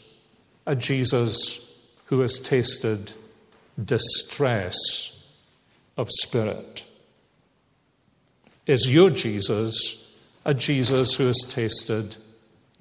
a 0.67 0.77
Jesus 0.77 1.63
who 2.07 2.21
has 2.21 2.39
tasted 2.39 3.13
distress 3.83 5.35
of 5.97 6.09
spirit? 6.11 6.87
Is 8.67 8.93
your 8.93 9.11
Jesus 9.11 10.15
a 10.45 10.55
Jesus 10.55 11.17
who 11.17 11.27
has 11.27 11.41
tasted 11.49 12.17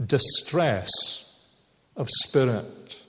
distress 0.04 1.48
of 1.96 2.10
spirit? 2.10 3.02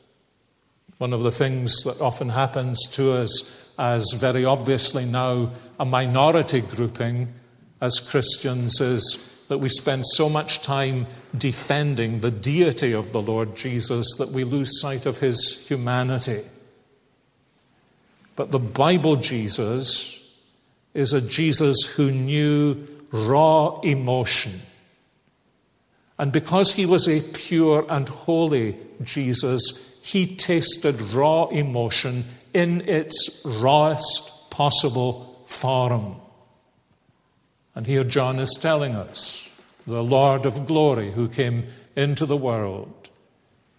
One 0.98 1.12
of 1.12 1.22
the 1.22 1.30
things 1.30 1.82
that 1.84 2.00
often 2.00 2.30
happens 2.30 2.82
to 2.92 3.12
us 3.12 3.72
as 3.78 4.14
very 4.16 4.44
obviously 4.44 5.04
now 5.04 5.52
a 5.78 5.84
minority 5.84 6.62
grouping 6.62 7.34
as 7.80 8.00
Christians 8.00 8.80
is 8.80 9.35
that 9.48 9.58
we 9.58 9.68
spend 9.68 10.06
so 10.06 10.28
much 10.28 10.60
time 10.62 11.06
defending 11.36 12.20
the 12.20 12.30
deity 12.30 12.92
of 12.92 13.12
the 13.12 13.22
Lord 13.22 13.56
Jesus 13.56 14.14
that 14.18 14.30
we 14.30 14.44
lose 14.44 14.80
sight 14.80 15.06
of 15.06 15.18
his 15.18 15.66
humanity. 15.68 16.42
But 18.34 18.50
the 18.50 18.58
Bible 18.58 19.16
Jesus 19.16 20.12
is 20.94 21.12
a 21.12 21.20
Jesus 21.20 21.84
who 21.84 22.10
knew 22.10 22.86
raw 23.12 23.80
emotion. 23.80 24.52
And 26.18 26.32
because 26.32 26.72
he 26.72 26.86
was 26.86 27.06
a 27.08 27.20
pure 27.20 27.86
and 27.88 28.08
holy 28.08 28.76
Jesus, 29.02 30.00
he 30.02 30.36
tasted 30.36 31.00
raw 31.12 31.46
emotion 31.46 32.24
in 32.54 32.80
its 32.82 33.42
rawest 33.44 34.50
possible 34.50 35.44
form. 35.46 36.16
And 37.76 37.86
here 37.86 38.04
John 38.04 38.38
is 38.38 38.56
telling 38.58 38.94
us 38.94 39.46
the 39.86 40.02
Lord 40.02 40.46
of 40.46 40.66
glory 40.66 41.12
who 41.12 41.28
came 41.28 41.66
into 41.94 42.24
the 42.24 42.36
world, 42.36 43.10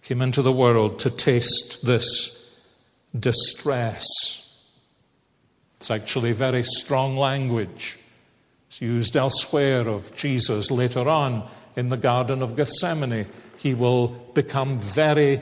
came 0.02 0.22
into 0.22 0.40
the 0.40 0.52
world 0.52 1.00
to 1.00 1.10
taste 1.10 1.84
this 1.84 2.64
distress. 3.18 4.04
It's 5.78 5.90
actually 5.90 6.30
very 6.32 6.62
strong 6.62 7.16
language. 7.16 7.98
It's 8.68 8.80
used 8.80 9.16
elsewhere 9.16 9.88
of 9.88 10.14
Jesus 10.14 10.70
later 10.70 11.08
on 11.08 11.48
in 11.74 11.88
the 11.88 11.96
Garden 11.96 12.40
of 12.40 12.54
Gethsemane. 12.54 13.26
He 13.56 13.74
will 13.74 14.08
become 14.32 14.78
very 14.78 15.40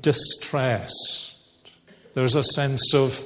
distressed. 0.00 1.72
There's 2.14 2.36
a 2.36 2.44
sense 2.44 2.94
of 2.94 3.20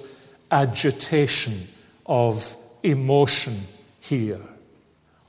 agitation, 0.51 1.69
of 2.07 2.57
emotion 2.83 3.61
here 4.01 4.41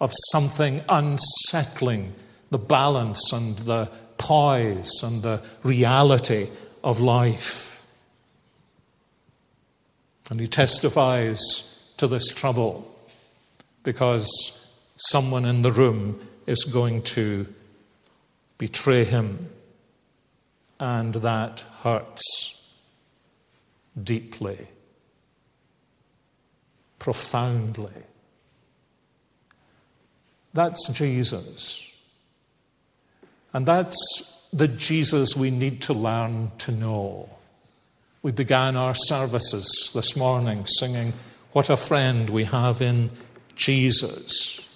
of 0.02 0.12
something 0.32 0.82
unsettling 0.90 2.12
the 2.50 2.58
balance 2.58 3.32
and 3.32 3.56
the 3.60 3.88
poise 4.18 4.92
and 5.04 5.22
the 5.22 5.42
reality 5.64 6.50
of 6.84 7.00
life. 7.00 7.86
And 10.30 10.40
he 10.40 10.48
testifies 10.48 11.94
to 11.98 12.08
this 12.08 12.30
trouble 12.30 12.94
because 13.84 14.28
someone 14.98 15.46
in 15.46 15.62
the 15.62 15.72
room 15.72 16.28
is 16.48 16.64
going 16.64 17.04
to 17.04 17.48
betray 18.58 19.04
him, 19.04 19.50
and 20.80 21.14
that 21.16 21.62
hurts 21.84 22.76
deeply, 24.04 24.68
profoundly. 26.98 27.92
That's 30.54 30.92
Jesus. 30.94 31.88
And 33.54 33.66
that's 33.66 34.50
the 34.54 34.68
Jesus 34.68 35.36
we 35.36 35.52
need 35.52 35.82
to 35.84 35.94
learn 35.94 36.52
to 36.60 36.72
know. 36.72 37.30
We 38.22 38.32
began 38.32 38.76
our 38.76 38.96
services 38.96 39.92
this 39.94 40.16
morning 40.16 40.66
singing, 40.66 41.14
What 41.54 41.70
a 41.70 41.78
friend 41.78 42.30
we 42.30 42.44
have 42.46 42.82
in 42.82 43.12
Jesus. 43.56 44.68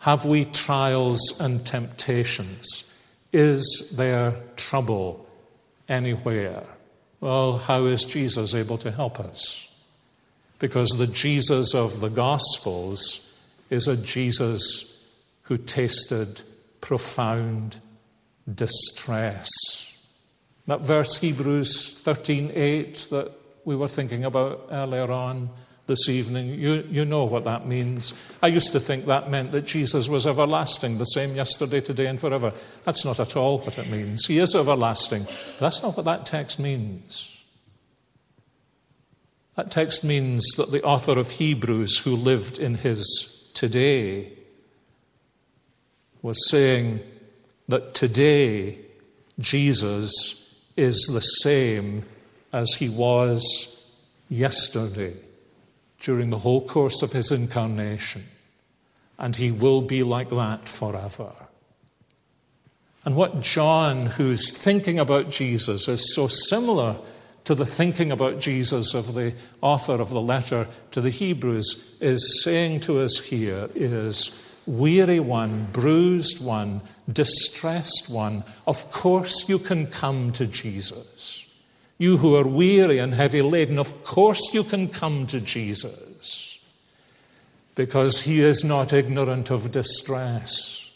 Have 0.00 0.24
we 0.24 0.46
trials 0.46 1.38
and 1.40 1.64
temptations? 1.64 2.86
Is 3.32 3.92
there 3.96 4.34
trouble 4.56 5.26
anywhere? 5.88 6.64
Well, 7.20 7.58
how 7.58 7.84
is 7.84 8.04
Jesus 8.06 8.54
able 8.54 8.78
to 8.78 8.90
help 8.90 9.20
us? 9.20 9.68
Because 10.58 10.88
the 10.90 11.06
Jesus 11.06 11.74
of 11.74 12.00
the 12.00 12.08
Gospels 12.08 13.34
is 13.68 13.86
a 13.86 13.96
Jesus 13.96 14.99
who 15.50 15.58
tasted 15.58 16.42
profound 16.80 17.80
distress. 18.54 19.48
That 20.66 20.82
verse, 20.82 21.16
Hebrews 21.16 22.00
13:8, 22.04 23.08
that 23.10 23.32
we 23.64 23.74
were 23.74 23.88
thinking 23.88 24.24
about 24.24 24.68
earlier 24.70 25.10
on 25.10 25.50
this 25.88 26.08
evening, 26.08 26.54
you, 26.54 26.86
you 26.88 27.04
know 27.04 27.24
what 27.24 27.42
that 27.46 27.66
means. 27.66 28.14
I 28.40 28.46
used 28.46 28.70
to 28.72 28.78
think 28.78 29.06
that 29.06 29.28
meant 29.28 29.50
that 29.50 29.66
Jesus 29.66 30.08
was 30.08 30.24
everlasting, 30.24 30.98
the 30.98 31.04
same 31.04 31.34
yesterday, 31.34 31.80
today, 31.80 32.06
and 32.06 32.20
forever. 32.20 32.52
That's 32.84 33.04
not 33.04 33.18
at 33.18 33.36
all 33.36 33.58
what 33.58 33.76
it 33.76 33.90
means. 33.90 34.26
He 34.26 34.38
is 34.38 34.54
everlasting. 34.54 35.26
That's 35.58 35.82
not 35.82 35.96
what 35.96 36.04
that 36.04 36.26
text 36.26 36.60
means. 36.60 37.36
That 39.56 39.72
text 39.72 40.04
means 40.04 40.44
that 40.56 40.70
the 40.70 40.84
author 40.84 41.18
of 41.18 41.28
Hebrews, 41.28 41.98
who 41.98 42.14
lived 42.14 42.60
in 42.60 42.76
his 42.76 43.50
today, 43.52 44.36
was 46.22 46.50
saying 46.50 47.00
that 47.68 47.94
today 47.94 48.78
Jesus 49.38 50.60
is 50.76 51.08
the 51.12 51.20
same 51.20 52.04
as 52.52 52.74
he 52.74 52.88
was 52.88 53.76
yesterday 54.28 55.14
during 55.98 56.30
the 56.30 56.38
whole 56.38 56.66
course 56.66 57.02
of 57.02 57.12
his 57.12 57.30
incarnation, 57.30 58.24
and 59.18 59.36
he 59.36 59.50
will 59.50 59.82
be 59.82 60.02
like 60.02 60.30
that 60.30 60.68
forever. 60.68 61.32
And 63.04 63.16
what 63.16 63.40
John, 63.40 64.06
who's 64.06 64.50
thinking 64.50 64.98
about 64.98 65.30
Jesus, 65.30 65.88
is 65.88 66.14
so 66.14 66.26
similar 66.26 66.96
to 67.44 67.54
the 67.54 67.66
thinking 67.66 68.12
about 68.12 68.38
Jesus 68.38 68.94
of 68.94 69.14
the 69.14 69.34
author 69.62 69.94
of 69.94 70.10
the 70.10 70.20
letter 70.20 70.66
to 70.90 71.00
the 71.00 71.10
Hebrews, 71.10 71.98
is 72.00 72.42
saying 72.42 72.80
to 72.80 73.00
us 73.00 73.18
here 73.18 73.68
is 73.74 74.38
weary 74.66 75.20
one, 75.20 75.68
bruised 75.72 76.44
one, 76.44 76.80
distressed 77.12 78.08
one, 78.10 78.44
of 78.66 78.90
course 78.90 79.48
you 79.48 79.58
can 79.58 79.86
come 79.86 80.32
to 80.32 80.46
Jesus. 80.46 81.46
You 81.98 82.16
who 82.16 82.36
are 82.36 82.46
weary 82.46 82.98
and 82.98 83.12
heavy 83.12 83.42
laden, 83.42 83.78
of 83.78 84.04
course 84.04 84.54
you 84.54 84.64
can 84.64 84.88
come 84.88 85.26
to 85.26 85.40
Jesus. 85.40 86.58
Because 87.74 88.22
he 88.22 88.40
is 88.40 88.64
not 88.64 88.92
ignorant 88.92 89.50
of 89.50 89.72
distress. 89.72 90.90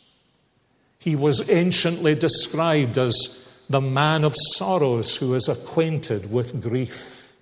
He 0.99 1.15
was 1.17 1.49
anciently 1.51 2.15
described 2.15 2.97
as 2.97 3.63
the 3.69 3.81
man 3.81 4.25
of 4.25 4.35
sorrows 4.37 5.17
who 5.17 5.35
is 5.35 5.49
acquainted 5.49 6.33
with 6.33 6.63
grief. 6.63 7.33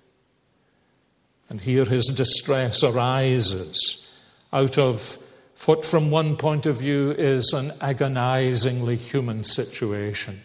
And 1.48 1.61
here 1.61 1.85
his 1.85 2.06
distress 2.06 2.82
arises 2.82 4.11
out 4.52 4.78
of 4.78 5.18
what, 5.66 5.85
from 5.85 6.11
one 6.11 6.37
point 6.37 6.66
of 6.66 6.79
view, 6.79 7.12
is 7.12 7.53
an 7.53 7.72
agonizingly 7.81 8.96
human 8.96 9.44
situation. 9.44 10.42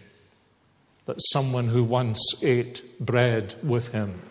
That 1.06 1.22
someone 1.32 1.68
who 1.68 1.84
once 1.84 2.44
ate 2.44 2.84
bread 3.00 3.56
with 3.64 3.90
him 3.90 4.22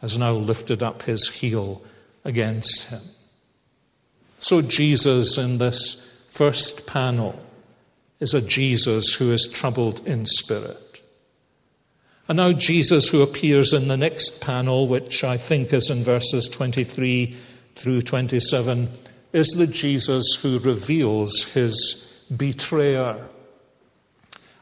has 0.00 0.18
now 0.18 0.32
lifted 0.32 0.82
up 0.82 1.02
his 1.02 1.28
heel 1.28 1.82
against 2.24 2.90
him. 2.90 3.00
So, 4.38 4.60
Jesus 4.60 5.38
in 5.38 5.58
this 5.58 6.00
first 6.28 6.86
panel 6.86 7.38
is 8.20 8.34
a 8.34 8.40
Jesus 8.40 9.14
who 9.14 9.32
is 9.32 9.46
troubled 9.46 10.06
in 10.06 10.26
spirit. 10.26 11.02
And 12.26 12.36
now, 12.36 12.52
Jesus, 12.52 13.08
who 13.08 13.22
appears 13.22 13.72
in 13.72 13.88
the 13.88 13.96
next 13.96 14.40
panel, 14.40 14.88
which 14.88 15.24
I 15.24 15.36
think 15.36 15.72
is 15.72 15.90
in 15.90 16.02
verses 16.02 16.48
23 16.48 17.36
through 17.74 18.02
27, 18.02 18.88
is 19.34 19.48
the 19.48 19.66
Jesus 19.66 20.36
who 20.40 20.60
reveals 20.60 21.52
his 21.52 22.24
betrayer. 22.34 23.16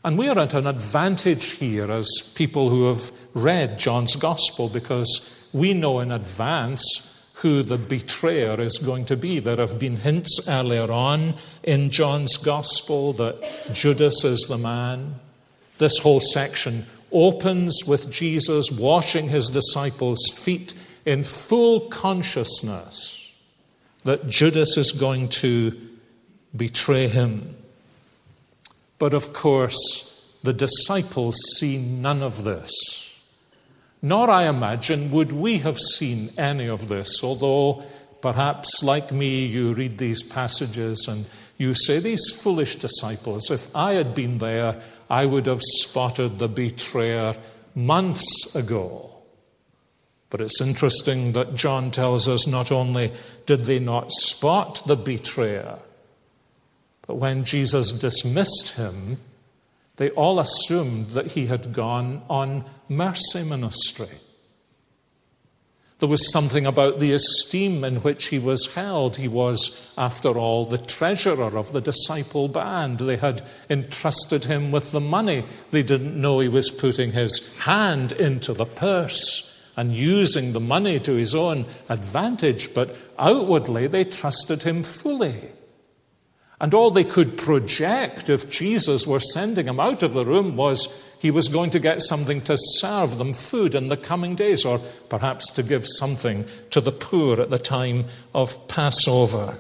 And 0.03 0.17
we 0.17 0.29
are 0.29 0.39
at 0.39 0.55
an 0.55 0.67
advantage 0.67 1.51
here 1.53 1.93
as 1.93 2.33
people 2.35 2.71
who 2.71 2.89
have 2.89 3.13
read 3.35 3.79
John's 3.79 4.17
Gospel 4.17 4.71
because 4.71 5.47
we 5.53 5.75
know 5.75 6.01
in 6.01 6.11
advance 6.11 7.31
who 7.35 7.63
the 7.63 7.77
betrayer 7.77 8.59
is 8.63 8.79
going 8.79 9.05
to 9.05 9.17
be. 9.17 9.41
There 9.41 9.59
have 9.59 9.79
been 9.79 9.97
hints 9.97 10.49
earlier 10.49 10.91
on 10.91 11.35
in 11.63 11.91
John's 11.91 12.39
Gospel 12.39 13.13
that 13.15 13.45
Judas 13.75 14.25
is 14.25 14.47
the 14.49 14.57
man. 14.57 15.17
This 15.77 15.99
whole 15.99 16.21
section 16.21 16.87
opens 17.13 17.83
with 17.87 18.11
Jesus 18.11 18.71
washing 18.71 19.29
his 19.29 19.51
disciples' 19.51 20.31
feet 20.35 20.73
in 21.05 21.25
full 21.25 21.91
consciousness 21.91 23.22
that 24.05 24.29
Judas 24.29 24.77
is 24.77 24.93
going 24.93 25.29
to 25.29 25.79
betray 26.55 27.09
him. 27.09 27.57
But 28.99 29.15
of 29.15 29.33
course, 29.33 30.39
the 30.43 30.53
disciples 30.53 31.37
see 31.57 31.79
none 31.79 32.23
of 32.23 32.45
this. 32.45 33.09
Nor, 34.03 34.31
I 34.31 34.49
imagine, 34.49 35.13
would 35.13 35.31
we 35.31 35.59
have 35.59 35.79
seen 35.79 36.31
any 36.37 36.69
of 36.69 36.89
this, 36.89 37.23
although 37.23 37.85
perhaps, 38.21 38.83
like 38.83 39.13
me, 39.13 39.47
you 39.47 39.75
read 39.75 39.99
these 39.99 40.23
passages 40.23 41.07
and 41.09 41.27
you 41.57 41.75
say, 41.75 42.01
These 42.01 42.41
foolish 42.43 42.77
disciples, 42.77 43.51
if 43.51 43.75
I 43.75 43.95
had 43.95 44.15
been 44.15 44.39
there, 44.39 44.83
I 45.09 45.27
would 45.27 45.47
have 45.47 45.63
spotted 45.63 46.39
the 46.39 46.49
betrayer 46.49 47.37
months 47.75 48.57
ago. 48.57 49.12
But 50.33 50.41
it's 50.41 50.63
interesting 50.63 51.33
that 51.33 51.55
John 51.55 51.91
tells 51.91 52.27
us 52.27 52.47
not 52.47 52.73
only 52.73 53.13
did 53.45 53.67
they 53.67 53.79
not 53.79 54.11
spot 54.11 54.81
the 54.87 54.97
betrayer, 54.97 55.79
but 57.07 57.17
when 57.17 57.45
Jesus 57.45 57.93
dismissed 57.93 58.77
him, 58.77 59.19
they 59.97 60.09
all 60.13 60.41
assumed 60.41 61.09
that 61.09 61.33
he 61.33 61.49
had 61.49 61.75
gone 61.75 62.23
on 62.31 62.65
mercy 62.89 63.45
ministry. 63.45 64.09
There 65.99 66.09
was 66.09 66.33
something 66.33 66.65
about 66.65 66.99
the 66.99 67.13
esteem 67.13 67.85
in 67.85 67.97
which 67.97 68.29
he 68.29 68.39
was 68.39 68.75
held. 68.75 69.19
He 69.19 69.29
was, 69.29 69.93
after 69.99 70.31
all, 70.39 70.65
the 70.65 70.79
treasurer 70.79 71.59
of 71.59 71.73
the 71.73 71.83
disciple 71.83 72.49
band. 72.49 73.01
They 73.01 73.17
had 73.17 73.43
entrusted 73.69 74.45
him 74.45 74.73
with 74.73 74.93
the 74.93 75.01
money. 75.01 75.45
They 75.73 75.83
didn't 75.83 76.19
know 76.19 76.41
he 76.41 76.49
was 76.49 76.71
putting 76.71 77.13
his 77.13 77.55
hand 77.59 78.13
into 78.13 78.55
the 78.55 78.65
purse 78.65 79.51
and 79.77 79.93
using 79.93 80.53
the 80.53 80.61
money 80.61 81.01
to 81.01 81.13
his 81.13 81.35
own 81.35 81.67
advantage, 81.89 82.75
but 82.75 82.97
outwardly 83.19 83.87
they 83.87 84.05
trusted 84.05 84.63
him 84.63 84.83
fully. 84.83 85.51
And 86.61 86.75
all 86.75 86.91
they 86.91 87.05
could 87.05 87.37
project 87.37 88.31
if 88.31 88.49
Jesus 88.49 89.07
were 89.07 89.19
sending 89.19 89.67
him 89.67 89.81
out 89.81 90.05
of 90.05 90.15
the 90.15 90.25
room 90.25 90.57
was 90.57 91.13
he 91.21 91.31
was 91.31 91.49
going 91.49 91.71
to 91.71 91.81
get 91.81 92.03
something 92.03 92.41
to 92.43 92.57
serve 92.57 93.19
them 93.19 93.33
food 93.33 93.75
in 93.75 93.89
the 93.89 93.97
coming 93.97 94.37
days, 94.37 94.65
or 94.65 94.79
perhaps 95.09 95.51
to 95.53 95.63
give 95.63 95.87
something 95.87 96.45
to 96.71 96.81
the 96.81 96.93
poor 96.93 97.41
at 97.41 97.51
the 97.51 97.59
time 97.59 98.05
of 98.35 98.69
Passover. 98.69 99.57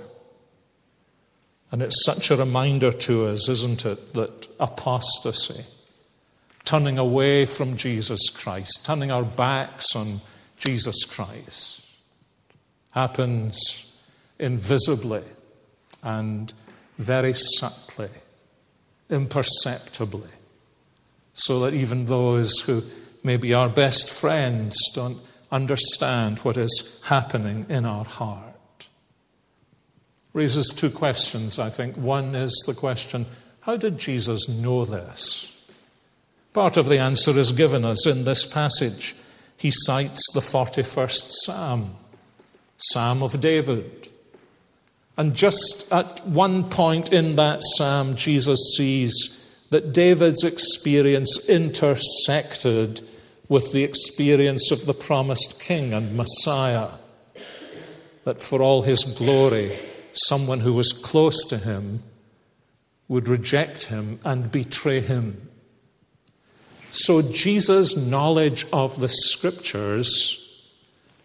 And 1.72 1.80
it's 1.80 2.04
such 2.04 2.30
a 2.30 2.36
reminder 2.36 2.92
to 2.92 3.26
us, 3.26 3.48
isn't 3.48 3.86
it, 3.86 4.12
that 4.14 4.46
apostasy, 4.60 5.64
turning 6.64 6.98
away 6.98 7.44
from 7.46 7.76
Jesus 7.76 8.28
Christ, 8.30 8.84
turning 8.86 9.10
our 9.10 9.24
backs 9.24 9.96
on 9.96 10.20
Jesus 10.56 11.04
Christ, 11.04 11.84
happens 12.92 14.00
invisibly 14.38 15.22
and 16.02 16.52
very 16.98 17.34
subtly, 17.34 18.10
imperceptibly, 19.10 20.28
so 21.34 21.60
that 21.60 21.74
even 21.74 22.06
those 22.06 22.60
who 22.60 22.82
may 23.24 23.36
be 23.36 23.54
our 23.54 23.68
best 23.68 24.12
friends 24.12 24.76
don't 24.94 25.18
understand 25.50 26.38
what 26.40 26.56
is 26.56 27.02
happening 27.06 27.66
in 27.68 27.84
our 27.84 28.04
heart. 28.04 28.88
Raises 30.32 30.68
two 30.68 30.90
questions, 30.90 31.58
I 31.58 31.70
think. 31.70 31.96
One 31.96 32.34
is 32.34 32.52
the 32.66 32.74
question 32.74 33.26
how 33.60 33.76
did 33.76 33.96
Jesus 33.96 34.48
know 34.48 34.84
this? 34.84 35.51
Part 36.52 36.76
of 36.76 36.88
the 36.88 36.98
answer 36.98 37.30
is 37.30 37.52
given 37.52 37.84
us 37.84 38.06
in 38.06 38.24
this 38.24 38.44
passage. 38.44 39.14
He 39.56 39.70
cites 39.72 40.22
the 40.34 40.40
41st 40.40 41.26
Psalm, 41.28 41.96
Psalm 42.76 43.22
of 43.22 43.40
David. 43.40 44.08
And 45.16 45.34
just 45.34 45.90
at 45.92 46.26
one 46.26 46.68
point 46.68 47.12
in 47.12 47.36
that 47.36 47.60
psalm, 47.62 48.16
Jesus 48.16 48.74
sees 48.76 49.66
that 49.70 49.92
David's 49.92 50.44
experience 50.44 51.48
intersected 51.48 53.00
with 53.48 53.72
the 53.72 53.84
experience 53.84 54.70
of 54.70 54.84
the 54.84 54.94
promised 54.94 55.60
king 55.60 55.92
and 55.92 56.16
Messiah. 56.16 56.88
That 58.24 58.42
for 58.42 58.62
all 58.62 58.82
his 58.82 59.04
glory, 59.04 59.78
someone 60.12 60.60
who 60.60 60.74
was 60.74 60.92
close 60.92 61.44
to 61.46 61.58
him 61.58 62.02
would 63.08 63.28
reject 63.28 63.84
him 63.84 64.20
and 64.24 64.50
betray 64.50 65.00
him. 65.00 65.48
So 66.92 67.22
Jesus' 67.22 67.96
knowledge 67.96 68.66
of 68.70 69.00
the 69.00 69.08
scriptures 69.08 70.38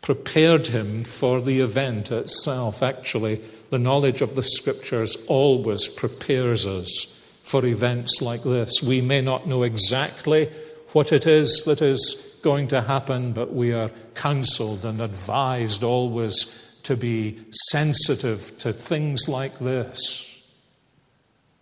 prepared 0.01 0.67
him 0.67 1.03
for 1.03 1.41
the 1.41 1.59
event 1.59 2.09
itself. 2.09 2.81
Actually, 2.81 3.41
the 3.69 3.77
knowledge 3.77 4.21
of 4.21 4.35
the 4.35 4.43
scriptures 4.43 5.17
always 5.27 5.89
prepares 5.89 6.65
us 6.65 7.21
for 7.43 7.65
events 7.65 8.21
like 8.21 8.43
this. 8.43 8.81
We 8.81 9.01
may 9.01 9.19
not 9.19 9.45
know 9.45 9.63
exactly 9.63 10.49
what 10.93 11.11
it 11.11 11.27
is 11.27 11.63
that 11.65 11.81
is 11.81 12.39
going 12.41 12.69
to 12.69 12.79
happen, 12.79 13.33
but 13.33 13.53
we 13.53 13.73
are 13.73 13.91
counseled 14.15 14.85
and 14.85 15.01
advised 15.01 15.83
always 15.83 16.79
to 16.83 16.95
be 16.95 17.41
sensitive 17.51 18.57
to 18.59 18.71
things 18.71 19.27
like 19.27 19.59
this. 19.59 20.25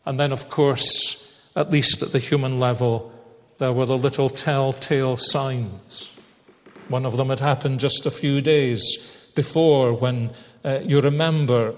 And 0.05 0.19
then, 0.19 0.31
of 0.31 0.49
course, 0.49 1.49
at 1.55 1.71
least 1.71 2.03
at 2.03 2.11
the 2.11 2.19
human 2.19 2.59
level, 2.59 3.11
there 3.57 3.73
were 3.73 3.85
the 3.85 3.97
little 3.97 4.29
telltale 4.29 5.17
signs. 5.17 6.11
One 6.87 7.05
of 7.05 7.17
them 7.17 7.29
had 7.29 7.39
happened 7.39 7.79
just 7.79 8.05
a 8.05 8.11
few 8.11 8.41
days 8.41 9.31
before 9.35 9.93
when 9.93 10.31
uh, 10.63 10.79
you 10.83 11.01
remember 11.01 11.75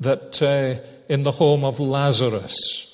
that 0.00 0.42
uh, 0.42 0.80
in 1.08 1.22
the 1.22 1.30
home 1.32 1.64
of 1.64 1.80
Lazarus, 1.80 2.86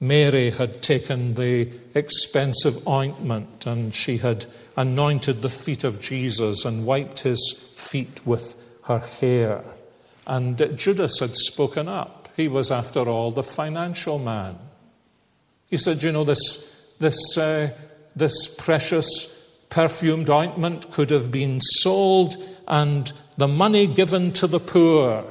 Mary 0.00 0.50
had 0.50 0.82
taken 0.82 1.34
the 1.34 1.70
expensive 1.94 2.86
ointment 2.86 3.66
and 3.66 3.94
she 3.94 4.18
had 4.18 4.46
anointed 4.76 5.40
the 5.40 5.48
feet 5.48 5.84
of 5.84 6.00
Jesus 6.00 6.64
and 6.64 6.84
wiped 6.84 7.20
his 7.20 7.72
feet 7.74 8.20
with 8.26 8.54
her 8.84 8.98
hair. 8.98 9.64
And 10.26 10.76
Judas 10.76 11.20
had 11.20 11.34
spoken 11.36 11.88
up. 11.88 12.28
He 12.36 12.48
was, 12.48 12.70
after 12.70 13.00
all, 13.00 13.30
the 13.30 13.42
financial 13.42 14.18
man. 14.18 14.58
He 15.68 15.76
said, 15.76 16.02
You 16.02 16.12
know, 16.12 16.24
this, 16.24 16.73
this, 16.98 17.36
uh, 17.36 17.70
this 18.16 18.54
precious 18.56 19.34
perfumed 19.70 20.30
ointment 20.30 20.90
could 20.92 21.10
have 21.10 21.30
been 21.30 21.60
sold 21.60 22.36
and 22.68 23.12
the 23.36 23.48
money 23.48 23.86
given 23.86 24.32
to 24.32 24.46
the 24.46 24.60
poor. 24.60 25.24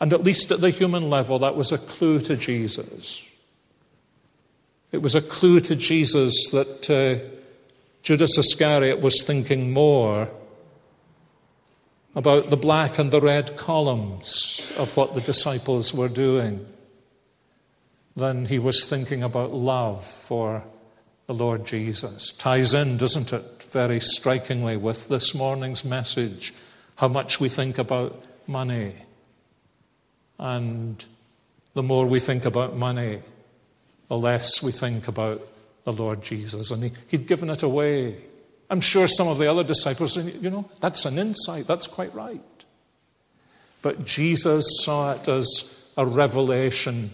And 0.00 0.12
at 0.12 0.22
least 0.22 0.50
at 0.50 0.60
the 0.60 0.70
human 0.70 1.10
level, 1.10 1.38
that 1.40 1.56
was 1.56 1.72
a 1.72 1.78
clue 1.78 2.20
to 2.20 2.36
Jesus. 2.36 3.26
It 4.92 5.02
was 5.02 5.14
a 5.14 5.20
clue 5.20 5.60
to 5.60 5.74
Jesus 5.74 6.48
that 6.52 6.90
uh, 6.90 7.28
Judas 8.02 8.38
Iscariot 8.38 9.00
was 9.00 9.22
thinking 9.22 9.72
more 9.72 10.28
about 12.14 12.50
the 12.50 12.56
black 12.56 12.98
and 12.98 13.10
the 13.10 13.20
red 13.20 13.56
columns 13.56 14.72
of 14.78 14.96
what 14.96 15.14
the 15.14 15.20
disciples 15.20 15.92
were 15.92 16.08
doing 16.08 16.64
than 18.16 18.46
he 18.46 18.58
was 18.58 18.84
thinking 18.84 19.22
about 19.22 19.52
love 19.52 20.04
for 20.04 20.62
the 21.26 21.34
Lord 21.34 21.66
Jesus. 21.66 22.32
Ties 22.32 22.74
in, 22.74 22.96
doesn't 22.96 23.32
it, 23.32 23.66
very 23.70 24.00
strikingly 24.00 24.76
with 24.76 25.08
this 25.08 25.34
morning's 25.34 25.84
message, 25.84 26.52
how 26.96 27.08
much 27.08 27.40
we 27.40 27.48
think 27.48 27.78
about 27.78 28.24
money 28.46 28.94
and 30.38 31.04
the 31.74 31.82
more 31.82 32.06
we 32.06 32.20
think 32.20 32.44
about 32.44 32.76
money, 32.76 33.20
the 34.08 34.16
less 34.16 34.62
we 34.62 34.72
think 34.72 35.08
about 35.08 35.46
the 35.84 35.92
Lord 35.92 36.22
Jesus. 36.22 36.70
And 36.70 36.84
he, 36.84 36.92
he'd 37.08 37.26
given 37.26 37.50
it 37.50 37.62
away. 37.62 38.16
I'm 38.70 38.80
sure 38.80 39.06
some 39.06 39.28
of 39.28 39.38
the 39.38 39.50
other 39.50 39.64
disciples, 39.64 40.16
you 40.16 40.50
know, 40.50 40.68
that's 40.80 41.04
an 41.04 41.18
insight, 41.18 41.66
that's 41.66 41.86
quite 41.86 42.14
right. 42.14 42.40
But 43.82 44.04
Jesus 44.04 44.66
saw 44.82 45.12
it 45.12 45.28
as 45.28 45.92
a 45.96 46.06
revelation 46.06 47.12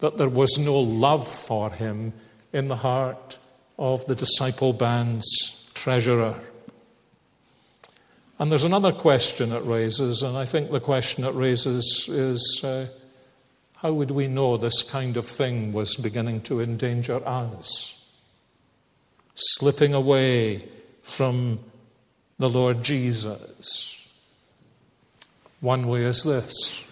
that 0.00 0.18
there 0.18 0.28
was 0.28 0.58
no 0.58 0.78
love 0.78 1.26
for 1.26 1.70
him 1.70 2.12
in 2.52 2.68
the 2.68 2.76
heart 2.76 3.38
of 3.78 4.04
the 4.06 4.14
disciple 4.14 4.72
band's 4.72 5.70
treasurer. 5.74 6.38
And 8.38 8.50
there's 8.50 8.64
another 8.64 8.92
question 8.92 9.52
it 9.52 9.64
raises, 9.64 10.22
and 10.22 10.36
I 10.36 10.46
think 10.46 10.70
the 10.70 10.80
question 10.80 11.24
it 11.24 11.34
raises 11.34 12.06
is 12.08 12.60
uh, 12.64 12.86
how 13.76 13.92
would 13.92 14.10
we 14.10 14.28
know 14.28 14.56
this 14.56 14.82
kind 14.82 15.16
of 15.16 15.26
thing 15.26 15.72
was 15.72 15.96
beginning 15.96 16.40
to 16.42 16.60
endanger 16.60 17.26
us? 17.26 17.96
Slipping 19.34 19.94
away 19.94 20.68
from 21.02 21.60
the 22.38 22.48
Lord 22.48 22.82
Jesus. 22.82 23.96
One 25.60 25.86
way 25.86 26.04
is 26.04 26.24
this 26.24 26.82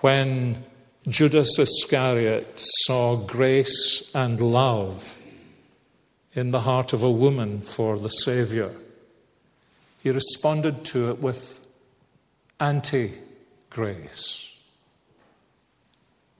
when 0.00 0.64
Judas 1.08 1.58
Iscariot 1.58 2.52
saw 2.56 3.16
grace 3.16 4.10
and 4.14 4.40
love 4.40 5.22
in 6.34 6.50
the 6.50 6.60
heart 6.60 6.92
of 6.92 7.02
a 7.02 7.10
woman 7.10 7.62
for 7.62 7.98
the 7.98 8.08
Savior 8.08 8.72
he 10.08 10.10
responded 10.10 10.84
to 10.86 11.10
it 11.10 11.18
with 11.20 11.66
anti 12.60 13.12
grace. 13.68 14.50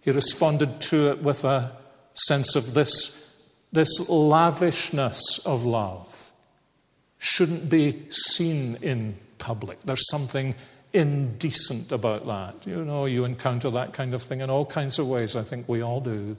He 0.00 0.10
responded 0.10 0.80
to 0.82 1.10
it 1.10 1.22
with 1.22 1.44
a 1.44 1.72
sense 2.14 2.56
of 2.56 2.74
this, 2.74 3.46
this 3.72 4.08
lavishness 4.08 5.40
of 5.44 5.64
love 5.64 6.32
shouldn't 7.18 7.68
be 7.68 8.06
seen 8.10 8.78
in 8.80 9.16
public. 9.38 9.80
There's 9.82 10.08
something 10.08 10.54
indecent 10.92 11.92
about 11.92 12.26
that. 12.26 12.66
You 12.66 12.84
know, 12.84 13.06
you 13.06 13.24
encounter 13.24 13.70
that 13.70 13.92
kind 13.92 14.14
of 14.14 14.22
thing 14.22 14.40
in 14.40 14.50
all 14.50 14.66
kinds 14.66 14.98
of 14.98 15.08
ways. 15.08 15.36
I 15.36 15.42
think 15.42 15.68
we 15.68 15.82
all 15.82 16.00
do. 16.00 16.36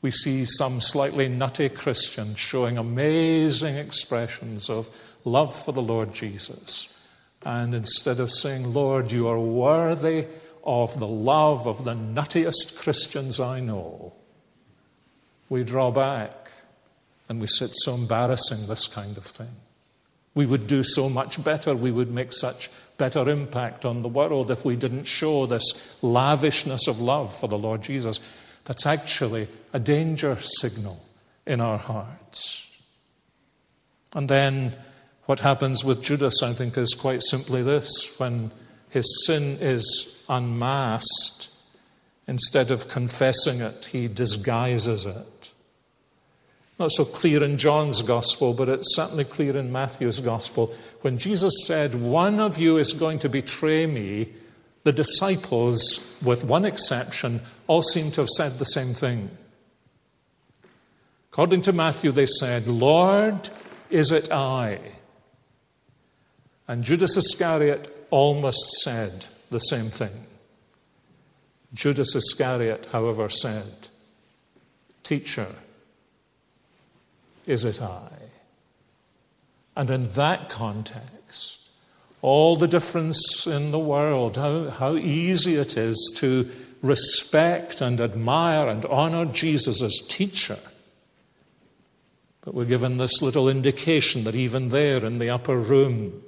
We 0.00 0.10
see 0.10 0.44
some 0.44 0.80
slightly 0.80 1.28
nutty 1.28 1.68
Christians 1.68 2.38
showing 2.38 2.78
amazing 2.78 3.76
expressions 3.76 4.70
of 4.70 4.88
love 5.24 5.54
for 5.54 5.72
the 5.72 5.82
Lord 5.82 6.12
Jesus. 6.12 6.94
And 7.44 7.74
instead 7.74 8.20
of 8.20 8.30
saying, 8.30 8.72
Lord, 8.72 9.10
you 9.12 9.28
are 9.28 9.38
worthy 9.38 10.26
of 10.64 10.98
the 10.98 11.08
love 11.08 11.66
of 11.66 11.84
the 11.84 11.94
nuttiest 11.94 12.78
Christians 12.80 13.40
I 13.40 13.60
know, 13.60 14.12
we 15.48 15.64
draw 15.64 15.90
back 15.90 16.50
and 17.28 17.40
we 17.40 17.46
say, 17.46 17.66
it's 17.66 17.84
so 17.84 17.94
embarrassing, 17.94 18.66
this 18.66 18.86
kind 18.86 19.16
of 19.16 19.24
thing. 19.24 19.54
We 20.34 20.46
would 20.46 20.66
do 20.66 20.82
so 20.82 21.08
much 21.08 21.42
better. 21.42 21.74
We 21.74 21.90
would 21.90 22.10
make 22.10 22.32
such 22.32 22.70
better 22.98 23.28
impact 23.28 23.84
on 23.84 24.02
the 24.02 24.08
world 24.08 24.50
if 24.50 24.64
we 24.64 24.76
didn't 24.76 25.04
show 25.04 25.46
this 25.46 25.96
lavishness 26.02 26.86
of 26.88 27.00
love 27.00 27.34
for 27.34 27.48
the 27.48 27.58
Lord 27.58 27.82
Jesus. 27.82 28.20
That's 28.64 28.84
actually 28.84 29.48
a 29.72 29.78
danger 29.78 30.36
signal 30.40 31.02
in 31.46 31.60
our 31.60 31.78
hearts. 31.78 32.68
And 34.14 34.28
then 34.28 34.74
what 35.26 35.40
happens 35.40 35.84
with 35.84 36.02
Judas, 36.02 36.42
I 36.42 36.52
think, 36.52 36.76
is 36.76 36.94
quite 36.94 37.22
simply 37.22 37.62
this 37.62 38.18
when 38.18 38.50
his 38.90 39.26
sin 39.26 39.58
is 39.60 40.24
unmasked, 40.28 41.50
instead 42.26 42.70
of 42.70 42.88
confessing 42.88 43.60
it, 43.60 43.86
he 43.86 44.08
disguises 44.08 45.06
it. 45.06 45.52
Not 46.78 46.92
so 46.92 47.04
clear 47.04 47.42
in 47.42 47.58
John's 47.58 48.02
gospel, 48.02 48.54
but 48.54 48.68
it's 48.68 48.94
certainly 48.94 49.24
clear 49.24 49.56
in 49.56 49.72
Matthew's 49.72 50.20
gospel. 50.20 50.72
When 51.00 51.18
Jesus 51.18 51.64
said, 51.64 51.94
One 51.94 52.40
of 52.40 52.58
you 52.58 52.76
is 52.78 52.92
going 52.92 53.20
to 53.20 53.28
betray 53.28 53.86
me, 53.86 54.32
the 54.84 54.92
disciples, 54.92 56.18
with 56.24 56.44
one 56.44 56.64
exception, 56.64 57.40
all 57.66 57.82
seem 57.82 58.10
to 58.12 58.22
have 58.22 58.30
said 58.30 58.52
the 58.52 58.64
same 58.64 58.94
thing. 58.94 59.30
According 61.30 61.62
to 61.62 61.72
Matthew, 61.72 62.10
they 62.10 62.26
said, 62.26 62.66
Lord, 62.66 63.48
is 63.90 64.10
it 64.10 64.32
I? 64.32 64.80
And 66.66 66.82
Judas 66.82 67.16
Iscariot 67.16 68.06
almost 68.10 68.70
said 68.82 69.26
the 69.50 69.58
same 69.58 69.86
thing. 69.86 70.26
Judas 71.74 72.14
Iscariot, 72.14 72.88
however, 72.90 73.28
said, 73.28 73.88
Teacher, 75.02 75.54
is 77.46 77.64
it 77.64 77.80
I? 77.80 78.27
And 79.78 79.92
in 79.92 80.08
that 80.14 80.48
context, 80.48 81.60
all 82.20 82.56
the 82.56 82.66
difference 82.66 83.46
in 83.46 83.70
the 83.70 83.78
world, 83.78 84.36
how, 84.36 84.70
how 84.70 84.96
easy 84.96 85.54
it 85.54 85.76
is 85.76 86.12
to 86.16 86.50
respect 86.82 87.80
and 87.80 88.00
admire 88.00 88.66
and 88.66 88.84
honor 88.86 89.24
Jesus 89.24 89.80
as 89.80 90.00
teacher. 90.08 90.58
But 92.40 92.54
we're 92.54 92.64
given 92.64 92.98
this 92.98 93.22
little 93.22 93.48
indication 93.48 94.24
that 94.24 94.34
even 94.34 94.70
there 94.70 95.06
in 95.06 95.20
the 95.20 95.30
upper 95.30 95.56
room, 95.56 96.24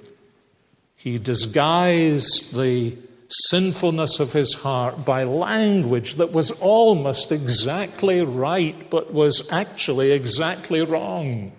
he 0.95 1.19
disguised 1.19 2.55
the 2.55 2.95
sinfulness 3.27 4.21
of 4.21 4.31
his 4.31 4.53
heart 4.53 5.03
by 5.03 5.25
language 5.25 6.15
that 6.15 6.31
was 6.31 6.51
almost 6.51 7.33
exactly 7.33 8.21
right, 8.21 8.89
but 8.89 9.13
was 9.13 9.51
actually 9.51 10.13
exactly 10.13 10.81
wrong. 10.81 11.51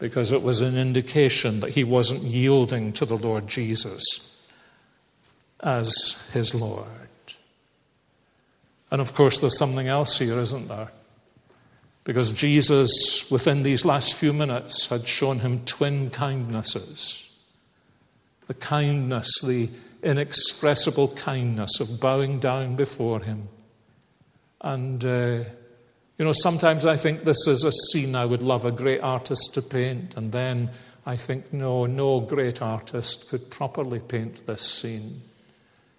Because 0.00 0.32
it 0.32 0.42
was 0.42 0.60
an 0.60 0.76
indication 0.76 1.60
that 1.60 1.70
he 1.70 1.84
wasn't 1.84 2.22
yielding 2.22 2.92
to 2.94 3.04
the 3.04 3.16
Lord 3.16 3.46
Jesus 3.46 4.44
as 5.60 6.28
his 6.32 6.54
Lord. 6.54 6.86
And 8.90 9.00
of 9.00 9.14
course, 9.14 9.38
there's 9.38 9.58
something 9.58 9.86
else 9.86 10.18
here, 10.18 10.40
isn't 10.40 10.66
there? 10.66 10.88
Because 12.02 12.32
Jesus, 12.32 13.30
within 13.30 13.62
these 13.62 13.84
last 13.84 14.14
few 14.14 14.32
minutes, 14.32 14.86
had 14.86 15.06
shown 15.06 15.38
him 15.38 15.64
twin 15.64 16.10
kindnesses 16.10 17.30
the 18.50 18.54
kindness, 18.54 19.40
the 19.42 19.68
inexpressible 20.02 21.06
kindness 21.14 21.78
of 21.78 22.00
bowing 22.00 22.40
down 22.40 22.74
before 22.74 23.20
Him. 23.20 23.48
And, 24.60 25.04
uh, 25.04 25.44
you 26.20 26.26
know, 26.26 26.32
sometimes 26.32 26.84
I 26.84 26.98
think 26.98 27.24
this 27.24 27.46
is 27.46 27.64
a 27.64 27.72
scene 27.72 28.14
I 28.14 28.26
would 28.26 28.42
love 28.42 28.66
a 28.66 28.70
great 28.70 29.00
artist 29.00 29.54
to 29.54 29.62
paint, 29.62 30.18
and 30.18 30.30
then 30.30 30.68
I 31.06 31.16
think, 31.16 31.50
no, 31.50 31.86
no 31.86 32.20
great 32.20 32.60
artist 32.60 33.30
could 33.30 33.50
properly 33.50 34.00
paint 34.00 34.46
this 34.46 34.60
scene. 34.60 35.22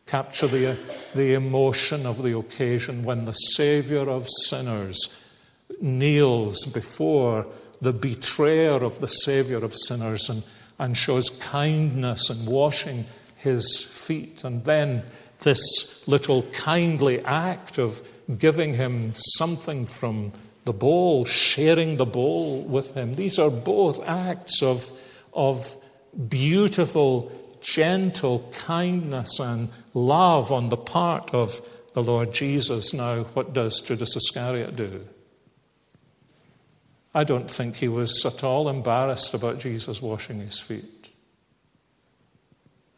Capture 0.05 0.45
the, 0.45 0.77
the 1.15 1.33
emotion 1.33 2.05
of 2.05 2.21
the 2.21 2.37
occasion 2.37 3.01
when 3.01 3.25
the 3.25 3.33
Savior 3.33 4.07
of 4.07 4.27
sinners 4.45 5.35
kneels 5.81 6.67
before 6.67 7.47
the 7.81 7.91
betrayer 7.91 8.83
of 8.83 8.99
the 8.99 9.07
Savior 9.07 9.65
of 9.65 9.73
sinners 9.73 10.29
and 10.29 10.43
and 10.77 10.95
shows 10.97 11.29
kindness 11.29 12.29
and 12.29 12.47
washing 12.47 13.05
his 13.37 13.83
feet. 13.83 14.43
And 14.43 14.63
then 14.65 15.03
this 15.39 16.07
little 16.07 16.43
kindly 16.53 17.23
act 17.23 17.79
of 17.79 18.01
giving 18.37 18.73
him 18.73 19.13
something 19.15 19.85
from 19.85 20.31
the 20.65 20.73
bowl, 20.73 21.25
sharing 21.25 21.97
the 21.97 22.05
bowl 22.05 22.61
with 22.61 22.93
him. 22.93 23.15
These 23.15 23.39
are 23.39 23.49
both 23.49 24.03
acts 24.03 24.61
of, 24.61 24.91
of 25.33 25.75
beautiful, 26.29 27.31
gentle 27.61 28.47
kindness 28.53 29.39
and 29.39 29.69
love 29.93 30.51
on 30.51 30.69
the 30.69 30.77
part 30.77 31.33
of 31.33 31.61
the 31.93 32.03
Lord 32.03 32.33
Jesus. 32.33 32.93
Now, 32.93 33.23
what 33.23 33.53
does 33.53 33.81
Judas 33.81 34.15
Iscariot 34.15 34.75
do? 34.75 35.05
I 37.13 37.23
don't 37.23 37.51
think 37.51 37.75
he 37.75 37.89
was 37.89 38.25
at 38.25 38.43
all 38.43 38.69
embarrassed 38.69 39.33
about 39.33 39.59
Jesus 39.59 40.01
washing 40.01 40.39
his 40.39 40.59
feet. 40.59 41.09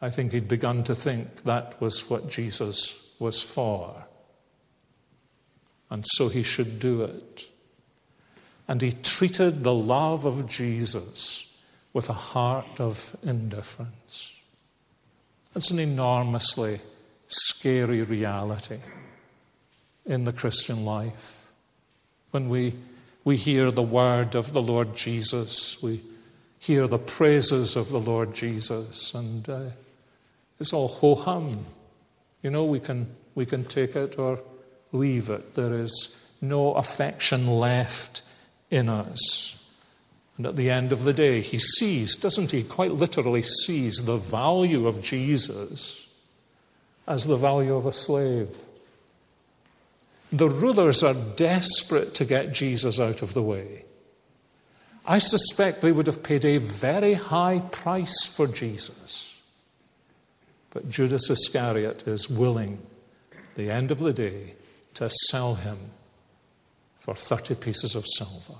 I 0.00 0.10
think 0.10 0.32
he'd 0.32 0.48
begun 0.48 0.84
to 0.84 0.94
think 0.94 1.44
that 1.44 1.80
was 1.80 2.08
what 2.10 2.28
Jesus 2.28 3.16
was 3.18 3.42
for. 3.42 4.03
And 5.94 6.04
so 6.04 6.28
he 6.28 6.42
should 6.42 6.80
do 6.80 7.02
it. 7.02 7.48
And 8.66 8.82
he 8.82 8.90
treated 8.90 9.62
the 9.62 9.72
love 9.72 10.26
of 10.26 10.48
Jesus 10.48 11.56
with 11.92 12.10
a 12.10 12.14
heart 12.14 12.80
of 12.80 13.14
indifference. 13.22 14.32
It's 15.54 15.70
an 15.70 15.78
enormously 15.78 16.80
scary 17.28 18.02
reality 18.02 18.80
in 20.04 20.24
the 20.24 20.32
Christian 20.32 20.84
life 20.84 21.48
when 22.32 22.48
we 22.48 22.74
we 23.22 23.36
hear 23.36 23.70
the 23.70 23.80
word 23.80 24.34
of 24.34 24.52
the 24.52 24.62
Lord 24.62 24.96
Jesus. 24.96 25.80
We 25.80 26.02
hear 26.58 26.88
the 26.88 26.98
praises 26.98 27.76
of 27.76 27.90
the 27.90 28.00
Lord 28.00 28.34
Jesus. 28.34 29.14
And 29.14 29.48
uh, 29.48 29.60
it's 30.58 30.72
all 30.72 30.88
ho 30.88 31.14
hum. 31.14 31.64
You 32.42 32.50
know, 32.50 32.64
we 32.64 32.80
can, 32.80 33.06
we 33.36 33.46
can 33.46 33.62
take 33.62 33.94
it 33.94 34.18
or 34.18 34.40
leave 34.94 35.28
it. 35.28 35.54
There 35.54 35.74
is 35.74 36.34
no 36.40 36.74
affection 36.74 37.46
left 37.46 38.22
in 38.70 38.88
us. 38.88 39.60
And 40.36 40.46
at 40.46 40.56
the 40.56 40.70
end 40.70 40.92
of 40.92 41.04
the 41.04 41.12
day, 41.12 41.40
he 41.40 41.58
sees, 41.58 42.16
doesn't 42.16 42.50
he? 42.50 42.62
Quite 42.62 42.92
literally 42.92 43.42
sees 43.42 43.98
the 43.98 44.16
value 44.16 44.86
of 44.86 45.02
Jesus 45.02 46.06
as 47.06 47.26
the 47.26 47.36
value 47.36 47.74
of 47.76 47.86
a 47.86 47.92
slave. 47.92 48.56
The 50.32 50.48
rulers 50.48 51.02
are 51.02 51.14
desperate 51.14 52.14
to 52.14 52.24
get 52.24 52.52
Jesus 52.52 52.98
out 52.98 53.22
of 53.22 53.34
the 53.34 53.42
way. 53.42 53.84
I 55.06 55.18
suspect 55.18 55.82
they 55.82 55.92
would 55.92 56.06
have 56.06 56.22
paid 56.22 56.44
a 56.44 56.58
very 56.58 57.14
high 57.14 57.60
price 57.70 58.26
for 58.26 58.46
Jesus. 58.46 59.34
But 60.70 60.90
Judas 60.90 61.30
Iscariot 61.30 62.08
is 62.08 62.28
willing, 62.28 62.78
the 63.54 63.70
end 63.70 63.92
of 63.92 64.00
the 64.00 64.12
day, 64.12 64.54
to 64.94 65.10
sell 65.28 65.54
him 65.54 65.78
for 66.96 67.14
30 67.14 67.54
pieces 67.56 67.94
of 67.94 68.06
silver. 68.06 68.58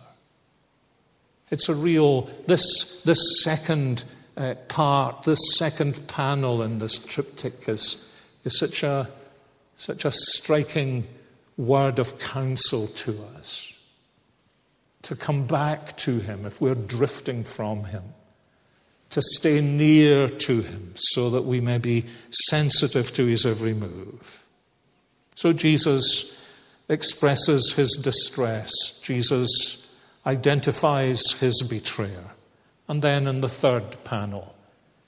It's 1.51 1.68
a 1.68 1.75
real, 1.75 2.23
this, 2.47 3.03
this 3.05 3.42
second 3.42 4.05
uh, 4.37 4.55
part, 4.68 5.23
this 5.23 5.57
second 5.57 6.07
panel 6.09 6.62
in 6.62 6.79
this 6.79 6.99
triptych 6.99 7.68
is, 7.68 8.11
is 8.44 8.59
such, 8.59 8.83
a, 8.83 9.09
such 9.77 10.05
a 10.05 10.12
striking 10.12 11.07
word 11.57 11.99
of 11.99 12.18
counsel 12.18 12.88
to 12.88 13.18
us. 13.37 13.73
To 15.03 15.14
come 15.14 15.47
back 15.47 15.97
to 15.99 16.18
Him 16.18 16.47
if 16.47 16.61
we're 16.61 16.75
drifting 16.75 17.44
from 17.44 17.85
Him. 17.85 18.03
to 19.14 19.23
stay 19.23 19.61
near 19.61 20.29
to 20.29 20.61
him 20.61 20.92
so 20.97 21.31
that 21.31 21.44
we 21.44 21.61
may 21.61 21.79
be 21.79 22.05
sensitive 22.31 23.12
to 23.12 23.25
his 23.25 23.47
every 23.47 23.73
move. 23.73 24.44
So 25.35 25.53
Jesus 25.53 26.44
expresses 26.88 27.73
his 27.73 27.92
distress. 28.03 29.01
Jesus 29.03 29.97
identifies 30.27 31.23
his 31.40 31.62
betrayer. 31.68 32.31
And 32.88 33.03
then 33.03 33.27
in 33.27 33.40
the 33.40 33.49
third 33.49 34.03
panel, 34.05 34.55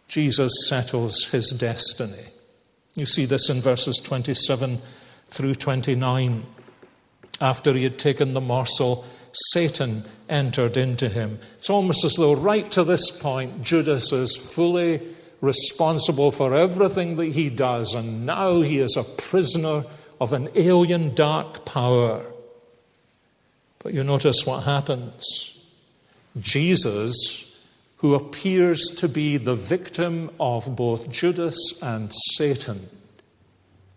Jesus 0.08 0.52
settles 0.68 1.24
his 1.26 1.50
destiny. 1.50 2.32
You 2.94 3.06
see 3.06 3.26
this 3.26 3.50
in 3.50 3.60
verses 3.60 3.98
27 3.98 4.80
through 5.28 5.54
29. 5.54 6.44
After 7.40 7.72
he 7.74 7.84
had 7.84 7.98
taken 7.98 8.32
the 8.32 8.40
morsel, 8.40 9.04
Satan 9.52 10.04
entered 10.28 10.76
into 10.78 11.08
him. 11.08 11.38
It's 11.58 11.68
almost 11.68 12.04
as 12.04 12.14
though, 12.14 12.34
right 12.34 12.70
to 12.70 12.84
this 12.84 13.10
point, 13.10 13.62
Judas 13.62 14.12
is 14.12 14.36
fully 14.36 15.02
responsible 15.42 16.30
for 16.30 16.54
everything 16.54 17.16
that 17.16 17.26
he 17.26 17.50
does, 17.50 17.94
and 17.94 18.24
now 18.24 18.62
he 18.62 18.78
is 18.78 18.96
a 18.96 19.04
prisoner 19.04 19.84
of 20.20 20.32
an 20.32 20.48
alien 20.54 21.14
dark 21.14 21.64
power. 21.64 22.24
But 23.80 23.94
you 23.94 24.02
notice 24.04 24.44
what 24.46 24.64
happens. 24.64 25.52
Jesus 26.40 27.46
who 27.98 28.14
appears 28.14 28.90
to 28.98 29.08
be 29.08 29.36
the 29.36 29.54
victim 29.54 30.30
of 30.38 30.76
both 30.76 31.10
Judas 31.10 31.56
and 31.82 32.12
Satan, 32.36 32.88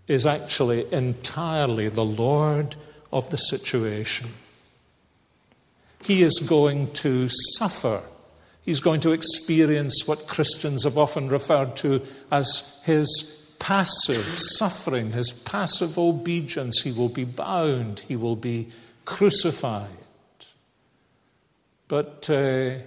is 0.08 0.26
actually 0.26 0.92
entirely 0.92 1.90
the 1.90 2.06
Lord 2.06 2.76
of 3.12 3.30
the 3.30 3.38
situation. 3.38 4.30
He 6.04 6.24
is 6.24 6.40
going 6.40 6.92
to 6.94 7.28
suffer. 7.30 8.02
He's 8.64 8.80
going 8.80 9.02
to 9.02 9.12
experience 9.12 10.08
what 10.08 10.28
Christians 10.28 10.86
have 10.86 10.98
often 10.98 11.28
referred 11.28 11.76
to 11.78 12.02
as 12.32 12.82
his 12.86 13.39
passive 13.60 14.26
suffering, 14.58 15.12
his 15.12 15.32
passive 15.32 16.00
obedience. 16.00 16.82
He 16.82 16.92
will 16.92 17.10
be 17.10 17.26
bound, 17.26 18.00
he 18.00 18.16
will 18.16 18.36
be 18.36 18.70
crucified. 19.06 19.90
But 21.88 22.30
uh, 22.30 22.80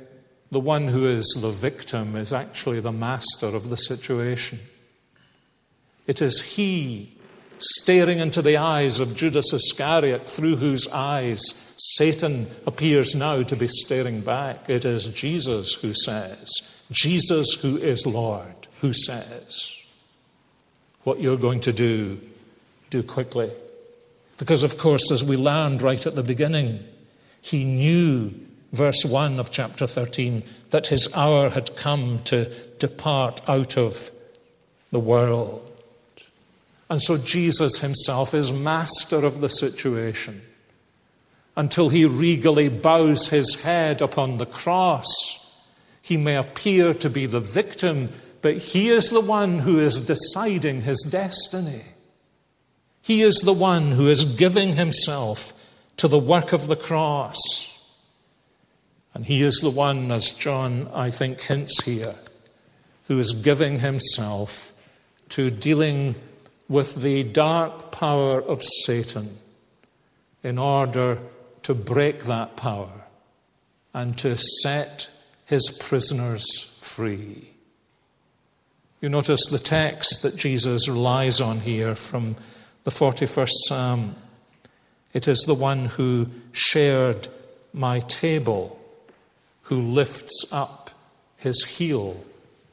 the 0.51 0.61
one 0.61 0.89
who 0.89 1.07
is 1.07 1.27
the 1.41 1.51
victim 1.51 2.17
is 2.17 2.33
actually 2.33 2.81
the 2.81 2.93
master 2.93 3.47
of 3.47 3.69
the 3.69 3.77
situation. 3.77 4.59
It 6.07 6.21
is 6.23 6.41
he 6.41 7.13
staring 7.59 8.19
into 8.19 8.43
the 8.43 8.57
eyes 8.57 9.01
of 9.01 9.17
Judas 9.17 9.53
Iscariot, 9.53 10.27
through 10.27 10.57
whose 10.57 10.89
eyes 10.89 11.41
Satan 11.97 12.47
appears 12.67 13.15
now 13.15 13.43
to 13.43 13.57
be 13.57 13.69
staring 13.69 14.21
back. 14.21 14.69
It 14.69 14.85
is 14.85 15.09
Jesus 15.09 15.75
who 15.75 15.95
says, 15.95 16.51
Jesus 16.91 17.55
who 17.63 17.77
is 17.77 18.07
Lord, 18.07 18.69
who 18.81 18.93
says, 18.93 19.77
What 21.05 21.21
you're 21.21 21.37
going 21.37 21.61
to 21.61 21.73
do, 21.73 22.21
do 22.91 23.03
quickly. 23.03 23.51
Because, 24.39 24.63
of 24.63 24.79
course, 24.79 25.11
as 25.11 25.23
we 25.23 25.37
learned 25.37 25.83
right 25.83 26.07
at 26.07 26.15
the 26.15 26.23
beginning, 26.23 26.85
he 27.41 27.65
knew 27.65 28.35
verse 28.73 29.05
1 29.05 29.39
of 29.39 29.51
chapter 29.51 29.87
13, 29.87 30.43
that 30.71 30.87
his 30.87 31.09
hour 31.15 31.51
had 31.51 31.77
come 31.77 32.23
to 32.25 32.51
depart 32.79 33.41
out 33.49 33.77
of 33.77 34.11
the 34.91 35.01
world. 35.01 35.69
And 36.89 37.01
so 37.01 37.17
Jesus 37.19 37.79
himself 37.79 38.35
is 38.35 38.53
master 38.53 39.25
of 39.25 39.41
the 39.41 39.49
situation 39.49 40.43
until 41.57 41.91
he 41.91 42.05
regally 42.05 42.69
bows 42.69 43.29
his 43.29 43.63
head 43.63 44.01
upon 44.01 44.39
the 44.39 44.47
cross. 44.47 45.07
He 46.01 46.17
may 46.17 46.37
appear 46.37 46.95
to 46.95 47.11
be 47.11 47.27
the 47.27 47.41
victim, 47.41 48.11
but 48.43 48.59
he 48.59 48.91
is 48.91 49.11
the 49.11 49.21
one 49.21 49.61
who 49.61 49.79
is 49.79 50.07
deciding 50.07 50.83
his 50.83 51.01
destiny. 51.11 51.83
He 53.01 53.23
is 53.23 53.37
the 53.37 53.53
one 53.53 53.93
who 53.93 54.09
is 54.09 54.37
giving 54.37 54.75
himself 54.75 55.53
to 55.97 56.09
the 56.09 56.19
work 56.19 56.53
of 56.53 56.67
the 56.67 56.77
cross. 56.77 57.39
And 59.15 59.25
he 59.25 59.43
is 59.43 59.61
the 59.63 59.71
one, 59.71 60.11
as 60.11 60.33
John, 60.33 60.89
I 60.93 61.11
think, 61.11 61.41
hints 61.41 61.85
here, 61.85 62.15
who 63.07 63.19
is 63.21 63.33
giving 63.33 63.79
himself 63.79 64.73
to 65.31 65.51
dealing 65.51 66.17
with 66.69 66.97
the 66.97 67.23
dark 67.23 67.93
power 67.93 68.41
of 68.41 68.63
Satan 68.63 69.39
in 70.43 70.59
order 70.59 71.19
to 71.63 71.75
break 71.75 72.25
that 72.25 72.57
power 72.57 73.05
and 73.95 74.17
to 74.19 74.37
set 74.37 75.11
his 75.47 75.79
prisoners 75.81 76.77
free. 76.81 77.52
You 79.03 79.09
notice 79.09 79.47
the 79.47 79.59
text 79.59 80.23
that 80.23 80.37
Jesus 80.37 80.89
relies 80.89 81.41
on 81.41 81.59
here 81.59 81.97
from 81.97 82.37
the 82.85 82.93
41st 82.93 83.51
Psalm. 83.67 84.15
It 85.13 85.27
is 85.27 85.41
the 85.41 85.57
one 85.57 85.87
who 85.87 86.29
shared 86.53 87.27
my 87.73 87.99
table 87.99 88.79
who 89.63 89.81
lifts 89.81 90.49
up 90.53 90.91
his 91.37 91.65
heel 91.65 92.23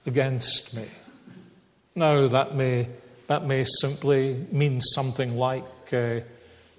against 0.05 0.75
me. 0.75 0.85
Now, 1.95 2.27
that 2.27 2.53
may, 2.55 2.89
that 3.25 3.47
may 3.47 3.63
simply 3.63 4.45
mean 4.51 4.81
something 4.81 5.35
like 5.35 5.65
uh, 5.91 6.19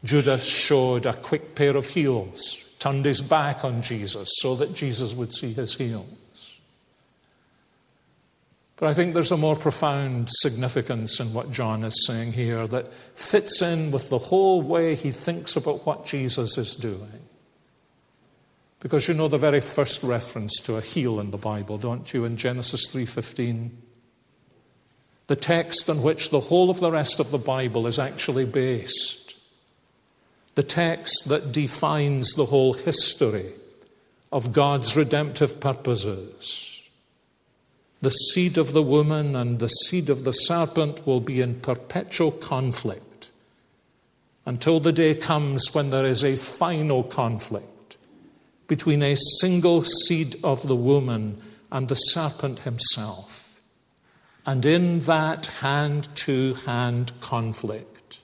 Judas 0.04 0.44
showed 0.44 1.06
a 1.06 1.14
quick 1.14 1.56
pair 1.56 1.76
of 1.76 1.88
heels, 1.88 2.56
turned 2.78 3.04
his 3.04 3.20
back 3.20 3.64
on 3.64 3.82
Jesus 3.82 4.28
so 4.34 4.54
that 4.54 4.74
Jesus 4.76 5.12
would 5.12 5.32
see 5.32 5.52
his 5.52 5.74
heels. 5.74 6.06
But 8.80 8.88
I 8.88 8.94
think 8.94 9.12
there's 9.12 9.30
a 9.30 9.36
more 9.36 9.56
profound 9.56 10.30
significance 10.30 11.20
in 11.20 11.34
what 11.34 11.52
John 11.52 11.84
is 11.84 12.06
saying 12.06 12.32
here 12.32 12.66
that 12.68 12.90
fits 13.14 13.60
in 13.60 13.90
with 13.90 14.08
the 14.08 14.16
whole 14.16 14.62
way 14.62 14.94
he 14.94 15.12
thinks 15.12 15.54
about 15.54 15.84
what 15.84 16.06
Jesus 16.06 16.56
is 16.56 16.74
doing. 16.74 17.28
Because 18.80 19.06
you 19.06 19.12
know 19.12 19.28
the 19.28 19.36
very 19.36 19.60
first 19.60 20.02
reference 20.02 20.58
to 20.60 20.76
a 20.76 20.80
heel 20.80 21.20
in 21.20 21.30
the 21.30 21.36
Bible, 21.36 21.76
don't 21.76 22.10
you, 22.14 22.24
in 22.24 22.38
Genesis 22.38 22.88
3:15? 22.88 23.70
The 25.26 25.36
text 25.36 25.90
on 25.90 26.02
which 26.02 26.30
the 26.30 26.40
whole 26.40 26.70
of 26.70 26.80
the 26.80 26.90
rest 26.90 27.20
of 27.20 27.30
the 27.30 27.38
Bible 27.38 27.86
is 27.86 27.98
actually 27.98 28.46
based. 28.46 29.36
The 30.54 30.62
text 30.62 31.28
that 31.28 31.52
defines 31.52 32.32
the 32.32 32.46
whole 32.46 32.72
history 32.72 33.52
of 34.32 34.54
God's 34.54 34.96
redemptive 34.96 35.60
purposes. 35.60 36.69
The 38.02 38.10
seed 38.10 38.56
of 38.56 38.72
the 38.72 38.82
woman 38.82 39.36
and 39.36 39.58
the 39.58 39.68
seed 39.68 40.08
of 40.08 40.24
the 40.24 40.32
serpent 40.32 41.06
will 41.06 41.20
be 41.20 41.40
in 41.40 41.60
perpetual 41.60 42.32
conflict 42.32 43.30
until 44.46 44.80
the 44.80 44.92
day 44.92 45.14
comes 45.14 45.74
when 45.74 45.90
there 45.90 46.06
is 46.06 46.24
a 46.24 46.36
final 46.36 47.02
conflict 47.02 47.98
between 48.66 49.02
a 49.02 49.16
single 49.40 49.84
seed 49.84 50.36
of 50.42 50.66
the 50.66 50.76
woman 50.76 51.40
and 51.70 51.88
the 51.88 51.94
serpent 51.94 52.60
himself. 52.60 53.60
And 54.46 54.64
in 54.64 55.00
that 55.00 55.46
hand 55.46 56.08
to 56.16 56.54
hand 56.54 57.12
conflict, 57.20 58.22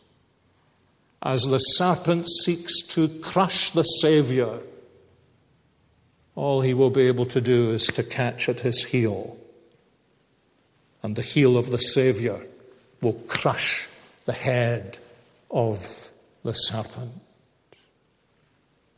as 1.22 1.42
the 1.42 1.58
serpent 1.58 2.28
seeks 2.28 2.86
to 2.88 3.08
crush 3.20 3.72
the 3.72 3.82
Savior, 3.82 4.60
all 6.34 6.62
he 6.62 6.74
will 6.74 6.90
be 6.90 7.06
able 7.08 7.26
to 7.26 7.40
do 7.40 7.72
is 7.72 7.86
to 7.88 8.02
catch 8.02 8.48
at 8.48 8.60
his 8.60 8.84
heel. 8.84 9.36
And 11.06 11.14
the 11.14 11.22
heel 11.22 11.56
of 11.56 11.70
the 11.70 11.78
Savior 11.78 12.40
will 13.00 13.12
crush 13.28 13.86
the 14.24 14.32
head 14.32 14.98
of 15.52 16.10
the 16.42 16.52
serpent. 16.52 17.12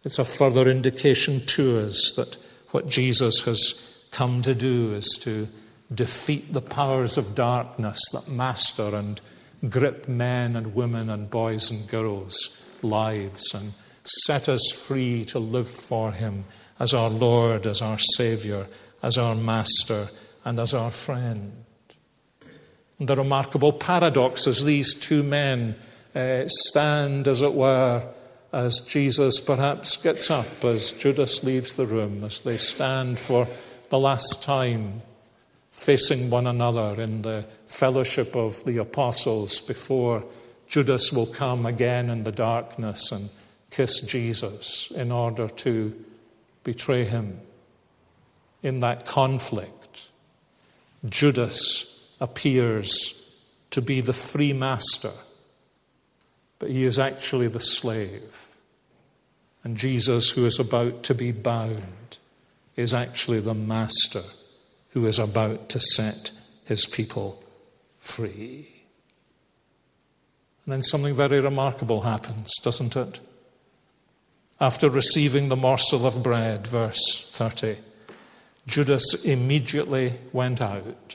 It's 0.04 0.18
a 0.18 0.24
further 0.24 0.70
indication 0.70 1.44
to 1.44 1.80
us 1.80 2.14
that 2.16 2.38
what 2.70 2.88
Jesus 2.88 3.44
has 3.44 4.06
come 4.10 4.40
to 4.40 4.54
do 4.54 4.94
is 4.94 5.18
to 5.20 5.48
defeat 5.94 6.50
the 6.50 6.62
powers 6.62 7.18
of 7.18 7.34
darkness 7.34 8.00
that 8.14 8.30
master 8.30 8.96
and 8.96 9.20
grip 9.68 10.08
men 10.08 10.56
and 10.56 10.74
women 10.74 11.10
and 11.10 11.28
boys 11.28 11.70
and 11.70 11.86
girls' 11.90 12.66
lives 12.80 13.52
and 13.52 13.74
set 14.04 14.48
us 14.48 14.70
free 14.70 15.26
to 15.26 15.38
live 15.38 15.68
for 15.68 16.12
Him 16.12 16.46
as 16.80 16.94
our 16.94 17.10
Lord, 17.10 17.66
as 17.66 17.82
our 17.82 17.98
Savior, 17.98 18.66
as 19.02 19.18
our 19.18 19.34
Master, 19.34 20.08
and 20.46 20.58
as 20.58 20.72
our 20.72 20.90
friend. 20.90 21.66
The 23.00 23.16
remarkable 23.16 23.72
paradox 23.72 24.46
as 24.46 24.64
these 24.64 24.92
two 24.94 25.22
men 25.22 25.76
uh, 26.14 26.44
stand, 26.48 27.28
as 27.28 27.42
it 27.42 27.54
were, 27.54 28.02
as 28.52 28.80
Jesus 28.80 29.40
perhaps 29.40 29.96
gets 29.96 30.30
up, 30.30 30.64
as 30.64 30.92
Judas 30.92 31.44
leaves 31.44 31.74
the 31.74 31.86
room, 31.86 32.24
as 32.24 32.40
they 32.40 32.56
stand 32.56 33.20
for 33.20 33.46
the 33.90 33.98
last 33.98 34.42
time 34.42 35.02
facing 35.70 36.28
one 36.28 36.46
another 36.46 37.00
in 37.00 37.22
the 37.22 37.44
fellowship 37.66 38.34
of 38.34 38.64
the 38.64 38.78
apostles 38.78 39.60
before 39.60 40.24
Judas 40.66 41.12
will 41.12 41.26
come 41.26 41.66
again 41.66 42.10
in 42.10 42.24
the 42.24 42.32
darkness 42.32 43.12
and 43.12 43.30
kiss 43.70 44.00
Jesus 44.00 44.90
in 44.94 45.12
order 45.12 45.48
to 45.48 45.94
betray 46.64 47.04
him. 47.04 47.40
In 48.62 48.80
that 48.80 49.06
conflict, 49.06 50.08
Judas 51.08 51.97
appears 52.20 53.24
to 53.70 53.82
be 53.82 54.00
the 54.00 54.12
free 54.12 54.52
master, 54.52 55.12
but 56.58 56.70
he 56.70 56.84
is 56.84 56.98
actually 56.98 57.48
the 57.48 57.60
slave. 57.60 58.56
And 59.64 59.76
Jesus, 59.76 60.30
who 60.30 60.46
is 60.46 60.58
about 60.58 61.02
to 61.04 61.14
be 61.14 61.32
bound, 61.32 62.18
is 62.76 62.94
actually 62.94 63.40
the 63.40 63.54
master 63.54 64.22
who 64.90 65.06
is 65.06 65.18
about 65.18 65.68
to 65.70 65.80
set 65.80 66.32
his 66.64 66.86
people 66.86 67.42
free. 68.00 68.68
And 70.64 70.72
then 70.72 70.82
something 70.82 71.14
very 71.14 71.40
remarkable 71.40 72.02
happens, 72.02 72.52
doesn't 72.62 72.94
it? 72.94 73.20
After 74.60 74.90
receiving 74.90 75.48
the 75.48 75.56
morsel 75.56 76.06
of 76.06 76.22
bread, 76.22 76.66
verse 76.66 77.30
30, 77.32 77.76
Judas 78.66 79.24
immediately 79.24 80.18
went 80.32 80.60
out. 80.60 81.07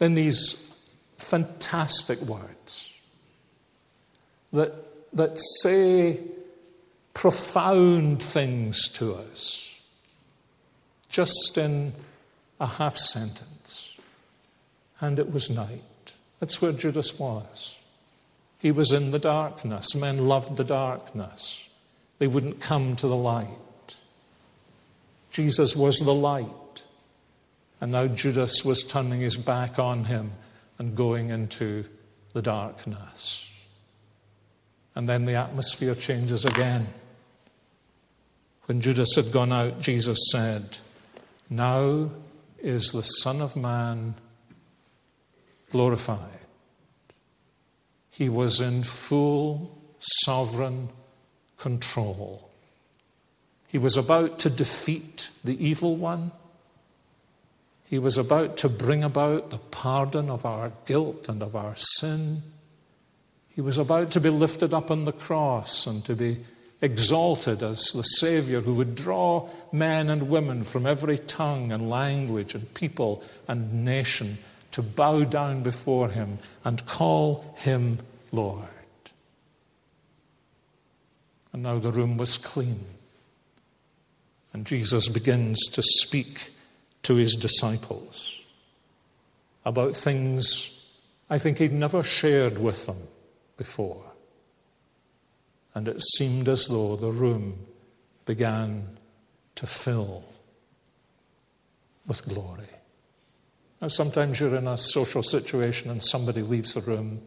In 0.00 0.14
these 0.14 0.70
fantastic 1.18 2.18
words 2.22 2.92
that, 4.52 4.72
that 5.12 5.38
say 5.62 6.20
profound 7.14 8.22
things 8.22 8.88
to 8.94 9.14
us, 9.14 9.68
just 11.08 11.58
in 11.58 11.92
a 12.58 12.66
half 12.66 12.96
sentence. 12.96 13.98
And 15.00 15.18
it 15.18 15.32
was 15.32 15.50
night. 15.50 15.82
That's 16.38 16.62
where 16.62 16.72
Judas 16.72 17.18
was. 17.18 17.76
He 18.58 18.70
was 18.70 18.92
in 18.92 19.10
the 19.10 19.18
darkness. 19.18 19.94
Men 19.94 20.28
loved 20.28 20.56
the 20.56 20.64
darkness, 20.64 21.68
they 22.18 22.26
wouldn't 22.26 22.60
come 22.60 22.96
to 22.96 23.06
the 23.06 23.16
light. 23.16 23.48
Jesus 25.30 25.76
was 25.76 25.98
the 25.98 26.14
light. 26.14 26.46
And 27.80 27.92
now 27.92 28.06
Judas 28.06 28.64
was 28.64 28.84
turning 28.84 29.20
his 29.20 29.36
back 29.36 29.78
on 29.78 30.04
him 30.04 30.32
and 30.78 30.96
going 30.96 31.30
into 31.30 31.84
the 32.32 32.42
darkness. 32.42 33.48
And 34.94 35.08
then 35.08 35.24
the 35.24 35.34
atmosphere 35.34 35.94
changes 35.94 36.44
again. 36.44 36.88
When 38.66 38.80
Judas 38.80 39.14
had 39.14 39.32
gone 39.32 39.52
out, 39.52 39.80
Jesus 39.80 40.18
said, 40.30 40.78
Now 41.48 42.10
is 42.62 42.92
the 42.92 43.02
Son 43.02 43.40
of 43.40 43.56
Man 43.56 44.14
glorified. 45.70 46.18
He 48.10 48.28
was 48.28 48.60
in 48.60 48.82
full 48.82 49.76
sovereign 49.98 50.90
control. 51.56 52.50
He 53.68 53.78
was 53.78 53.96
about 53.96 54.40
to 54.40 54.50
defeat 54.50 55.30
the 55.44 55.64
evil 55.64 55.96
one. 55.96 56.32
He 57.90 57.98
was 57.98 58.18
about 58.18 58.56
to 58.58 58.68
bring 58.68 59.02
about 59.02 59.50
the 59.50 59.58
pardon 59.58 60.30
of 60.30 60.46
our 60.46 60.70
guilt 60.86 61.28
and 61.28 61.42
of 61.42 61.56
our 61.56 61.74
sin. 61.74 62.40
He 63.48 63.60
was 63.60 63.78
about 63.78 64.12
to 64.12 64.20
be 64.20 64.30
lifted 64.30 64.72
up 64.72 64.92
on 64.92 65.06
the 65.06 65.12
cross 65.12 65.88
and 65.88 66.04
to 66.04 66.14
be 66.14 66.38
exalted 66.80 67.64
as 67.64 67.90
the 67.90 68.04
Savior 68.04 68.60
who 68.60 68.74
would 68.74 68.94
draw 68.94 69.48
men 69.72 70.08
and 70.08 70.30
women 70.30 70.62
from 70.62 70.86
every 70.86 71.18
tongue 71.18 71.72
and 71.72 71.90
language 71.90 72.54
and 72.54 72.72
people 72.74 73.24
and 73.48 73.84
nation 73.84 74.38
to 74.70 74.82
bow 74.82 75.24
down 75.24 75.64
before 75.64 76.10
Him 76.10 76.38
and 76.64 76.86
call 76.86 77.56
Him 77.58 77.98
Lord. 78.30 78.68
And 81.52 81.64
now 81.64 81.80
the 81.80 81.90
room 81.90 82.18
was 82.18 82.38
clean. 82.38 82.84
And 84.52 84.64
Jesus 84.64 85.08
begins 85.08 85.58
to 85.70 85.82
speak 85.82 86.50
to 87.02 87.14
his 87.14 87.34
disciples 87.34 88.40
about 89.64 89.94
things 89.94 90.76
I 91.28 91.38
think 91.38 91.58
he'd 91.58 91.72
never 91.72 92.02
shared 92.02 92.58
with 92.58 92.86
them 92.86 92.98
before 93.56 94.10
and 95.74 95.88
it 95.88 96.02
seemed 96.02 96.48
as 96.48 96.66
though 96.66 96.96
the 96.96 97.10
room 97.10 97.66
began 98.26 98.96
to 99.54 99.66
fill 99.66 100.24
with 102.06 102.26
glory. 102.28 102.64
Now, 103.80 103.88
sometimes 103.88 104.40
you're 104.40 104.56
in 104.56 104.66
a 104.66 104.76
social 104.76 105.22
situation 105.22 105.90
and 105.90 106.02
somebody 106.02 106.42
leaves 106.42 106.74
the 106.74 106.80
room, 106.80 107.22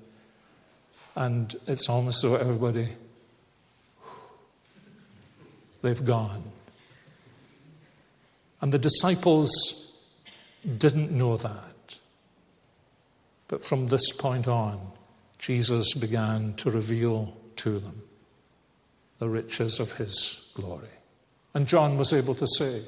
and 1.15 1.55
it's 1.67 1.89
almost 1.89 2.23
as 2.23 2.31
though 2.31 2.37
everybody, 2.37 2.89
they've 5.81 6.03
gone. 6.03 6.43
And 8.63 8.71
the 8.71 8.79
disciples 8.79 10.07
didn't 10.77 11.11
know 11.11 11.35
that. 11.35 11.99
But 13.49 13.65
from 13.65 13.87
this 13.87 14.13
point 14.13 14.47
on, 14.47 14.79
Jesus 15.37 15.93
began 15.95 16.53
to 16.53 16.71
reveal 16.71 17.35
to 17.57 17.79
them 17.79 18.03
the 19.19 19.27
riches 19.27 19.81
of 19.81 19.91
his 19.97 20.49
glory. 20.53 20.95
And 21.53 21.67
John 21.67 21.97
was 21.97 22.13
able 22.13 22.35
to 22.35 22.47
say, 22.47 22.83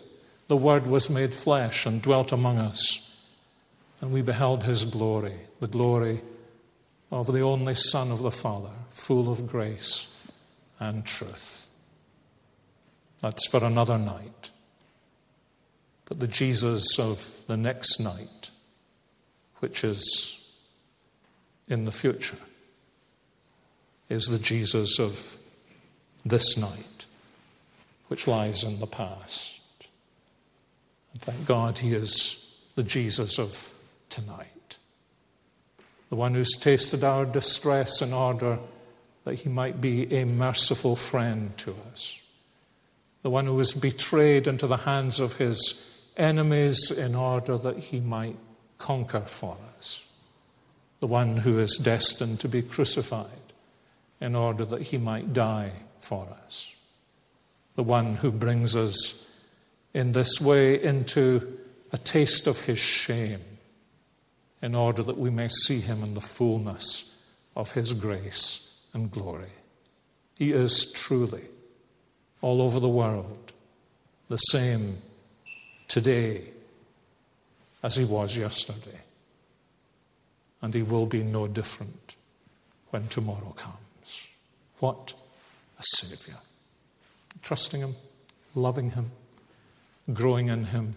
The 0.47 0.55
Word 0.55 0.87
was 0.87 1.09
made 1.09 1.33
flesh 1.33 1.85
and 1.85 2.01
dwelt 2.01 2.31
among 2.31 2.57
us, 2.57 3.13
and 3.99 4.13
we 4.13 4.21
beheld 4.21 4.63
his 4.63 4.85
glory, 4.85 5.35
the 5.59 5.67
glory 5.67 6.21
of 7.11 7.27
the 7.27 7.41
only 7.41 7.75
Son 7.75 8.11
of 8.11 8.21
the 8.21 8.31
Father, 8.31 8.71
full 8.91 9.29
of 9.29 9.45
grace 9.45 10.25
and 10.79 11.05
truth. 11.05 11.67
That's 13.19 13.45
for 13.49 13.61
another 13.61 13.97
night. 13.97 14.51
But 16.05 16.19
the 16.19 16.27
Jesus 16.27 16.99
of 16.99 17.45
the 17.47 17.57
next 17.57 17.99
night, 17.99 18.51
which 19.59 19.83
is 19.83 20.53
in 21.67 21.85
the 21.85 21.91
future, 21.91 22.37
is 24.09 24.27
the 24.27 24.39
Jesus 24.39 24.99
of 24.99 25.35
this 26.23 26.57
night, 26.57 27.05
which 28.07 28.27
lies 28.27 28.63
in 28.63 28.79
the 28.79 28.87
past. 28.87 29.59
And 31.13 31.21
thank 31.21 31.45
God 31.47 31.79
he 31.79 31.93
is 31.93 32.55
the 32.75 32.83
Jesus 32.83 33.39
of 33.39 33.73
tonight, 34.09 34.77
the 36.09 36.15
one 36.15 36.35
who's 36.35 36.55
tasted 36.59 37.03
our 37.03 37.25
distress 37.25 38.01
in 38.01 38.13
order 38.13 38.59
that 39.23 39.35
he 39.35 39.49
might 39.49 39.81
be 39.81 40.13
a 40.13 40.23
merciful 40.23 40.95
friend 40.95 41.57
to 41.57 41.75
us, 41.91 42.19
the 43.23 43.29
one 43.31 43.47
who 43.47 43.55
was 43.55 43.73
betrayed 43.73 44.47
into 44.47 44.67
the 44.67 44.77
hands 44.77 45.19
of 45.19 45.37
his 45.37 45.94
enemies 46.17 46.91
in 46.91 47.15
order 47.15 47.57
that 47.57 47.77
he 47.77 47.99
might 47.99 48.37
conquer 48.77 49.21
for 49.21 49.57
us, 49.77 50.05
the 50.99 51.07
one 51.07 51.37
who 51.37 51.59
is 51.59 51.77
destined 51.77 52.39
to 52.39 52.47
be 52.47 52.61
crucified 52.61 53.27
in 54.21 54.35
order 54.35 54.65
that 54.65 54.81
he 54.81 54.97
might 54.97 55.33
die 55.33 55.71
for 55.99 56.27
us. 56.45 56.73
The 57.75 57.83
one 57.83 58.15
who 58.15 58.31
brings 58.31 58.75
us 58.75 59.33
in 59.93 60.11
this 60.13 60.39
way 60.39 60.81
into 60.81 61.59
a 61.91 61.97
taste 61.97 62.47
of 62.47 62.61
his 62.61 62.79
shame 62.79 63.41
in 64.61 64.75
order 64.75 65.03
that 65.03 65.17
we 65.17 65.29
may 65.29 65.47
see 65.47 65.79
him 65.79 66.03
in 66.03 66.13
the 66.13 66.21
fullness 66.21 67.15
of 67.55 67.71
his 67.73 67.93
grace 67.93 68.81
and 68.93 69.11
glory. 69.11 69.51
He 70.37 70.51
is 70.51 70.91
truly, 70.91 71.43
all 72.41 72.61
over 72.61 72.79
the 72.79 72.89
world, 72.89 73.53
the 74.27 74.37
same 74.37 74.97
today 75.95 76.41
as 77.81 77.95
he 77.95 78.03
was 78.03 78.35
yesterday. 78.35 78.99
And 80.61 80.73
he 80.73 80.83
will 80.83 81.05
be 81.05 81.23
no 81.23 81.47
different 81.47 82.17
when 82.89 83.07
tomorrow 83.07 83.53
comes. 83.55 84.27
What 84.79 85.13
a 85.79 85.83
Savior. 85.83 86.37
Trusting 87.41 87.79
Him, 87.79 87.95
loving 88.55 88.91
Him, 88.91 89.11
growing 90.11 90.49
in 90.49 90.65
Him, 90.65 90.95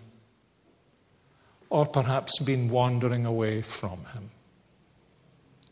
or 1.71 1.87
perhaps 1.87 2.41
been 2.41 2.69
wandering 2.69 3.25
away 3.25 3.63
from 3.63 3.99
Him. 4.15 4.31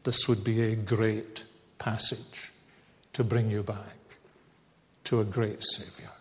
This 0.05 0.29
would 0.29 0.45
be 0.45 0.63
a 0.63 0.77
great 0.77 1.45
passage 1.79 2.53
to 3.15 3.25
bring 3.25 3.51
you 3.51 3.65
back 3.65 3.97
to 5.03 5.19
a 5.19 5.25
great 5.25 5.65
Savior. 5.65 6.13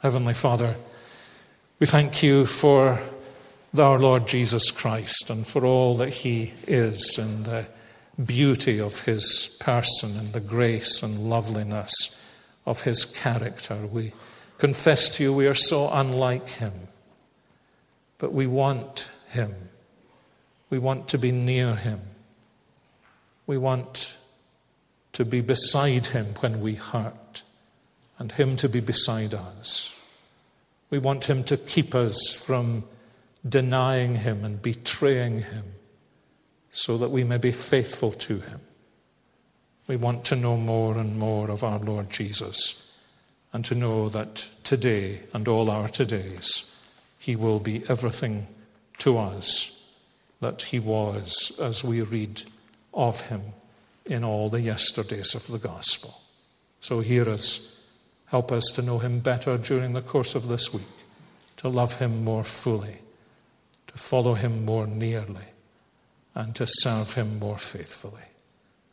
Heavenly 0.00 0.32
Father, 0.32 0.74
we 1.82 1.86
thank 1.86 2.22
you 2.22 2.46
for 2.46 2.96
our 3.76 3.98
Lord 3.98 4.28
Jesus 4.28 4.70
Christ 4.70 5.28
and 5.30 5.44
for 5.44 5.66
all 5.66 5.96
that 5.96 6.14
He 6.14 6.54
is 6.68 7.18
and 7.18 7.44
the 7.44 7.66
beauty 8.24 8.78
of 8.78 9.00
his 9.00 9.56
person 9.58 10.16
and 10.16 10.32
the 10.32 10.38
grace 10.38 11.02
and 11.02 11.28
loveliness 11.28 11.92
of 12.66 12.82
his 12.82 13.04
character. 13.04 13.76
We 13.90 14.12
confess 14.58 15.10
to 15.16 15.24
you 15.24 15.34
we 15.34 15.48
are 15.48 15.56
so 15.56 15.90
unlike 15.92 16.46
him, 16.46 16.72
but 18.18 18.32
we 18.32 18.46
want 18.46 19.10
him. 19.30 19.52
We 20.70 20.78
want 20.78 21.08
to 21.08 21.18
be 21.18 21.32
near 21.32 21.74
him. 21.74 22.00
We 23.48 23.58
want 23.58 24.16
to 25.14 25.24
be 25.24 25.40
beside 25.40 26.06
him 26.06 26.26
when 26.38 26.60
we 26.60 26.76
hurt, 26.76 27.42
and 28.20 28.30
him 28.30 28.56
to 28.58 28.68
be 28.68 28.78
beside 28.78 29.34
us. 29.34 29.92
We 30.92 30.98
want 30.98 31.24
him 31.24 31.42
to 31.44 31.56
keep 31.56 31.94
us 31.94 32.34
from 32.34 32.84
denying 33.48 34.14
him 34.14 34.44
and 34.44 34.60
betraying 34.60 35.40
him 35.40 35.64
so 36.70 36.98
that 36.98 37.10
we 37.10 37.24
may 37.24 37.38
be 37.38 37.50
faithful 37.50 38.12
to 38.12 38.40
him. 38.40 38.60
We 39.86 39.96
want 39.96 40.26
to 40.26 40.36
know 40.36 40.58
more 40.58 40.98
and 40.98 41.18
more 41.18 41.50
of 41.50 41.64
our 41.64 41.78
Lord 41.78 42.10
Jesus 42.10 42.94
and 43.54 43.64
to 43.64 43.74
know 43.74 44.10
that 44.10 44.46
today 44.64 45.20
and 45.32 45.48
all 45.48 45.70
our 45.70 45.88
todays, 45.88 46.70
he 47.18 47.36
will 47.36 47.58
be 47.58 47.88
everything 47.88 48.46
to 48.98 49.16
us 49.16 49.88
that 50.40 50.60
he 50.60 50.78
was 50.78 51.58
as 51.58 51.82
we 51.82 52.02
read 52.02 52.42
of 52.92 53.22
him 53.22 53.40
in 54.04 54.24
all 54.24 54.50
the 54.50 54.60
yesterdays 54.60 55.34
of 55.34 55.46
the 55.46 55.58
gospel. 55.58 56.20
So 56.80 57.00
hear 57.00 57.30
us. 57.30 57.81
Help 58.32 58.50
us 58.50 58.64
to 58.74 58.80
know 58.80 58.96
him 58.96 59.18
better 59.20 59.58
during 59.58 59.92
the 59.92 60.00
course 60.00 60.34
of 60.34 60.48
this 60.48 60.72
week, 60.72 61.04
to 61.58 61.68
love 61.68 61.96
him 61.96 62.24
more 62.24 62.42
fully, 62.42 62.96
to 63.88 63.98
follow 63.98 64.32
him 64.32 64.64
more 64.64 64.86
nearly, 64.86 65.52
and 66.34 66.54
to 66.54 66.64
serve 66.66 67.12
him 67.12 67.38
more 67.38 67.58
faithfully. 67.58 68.22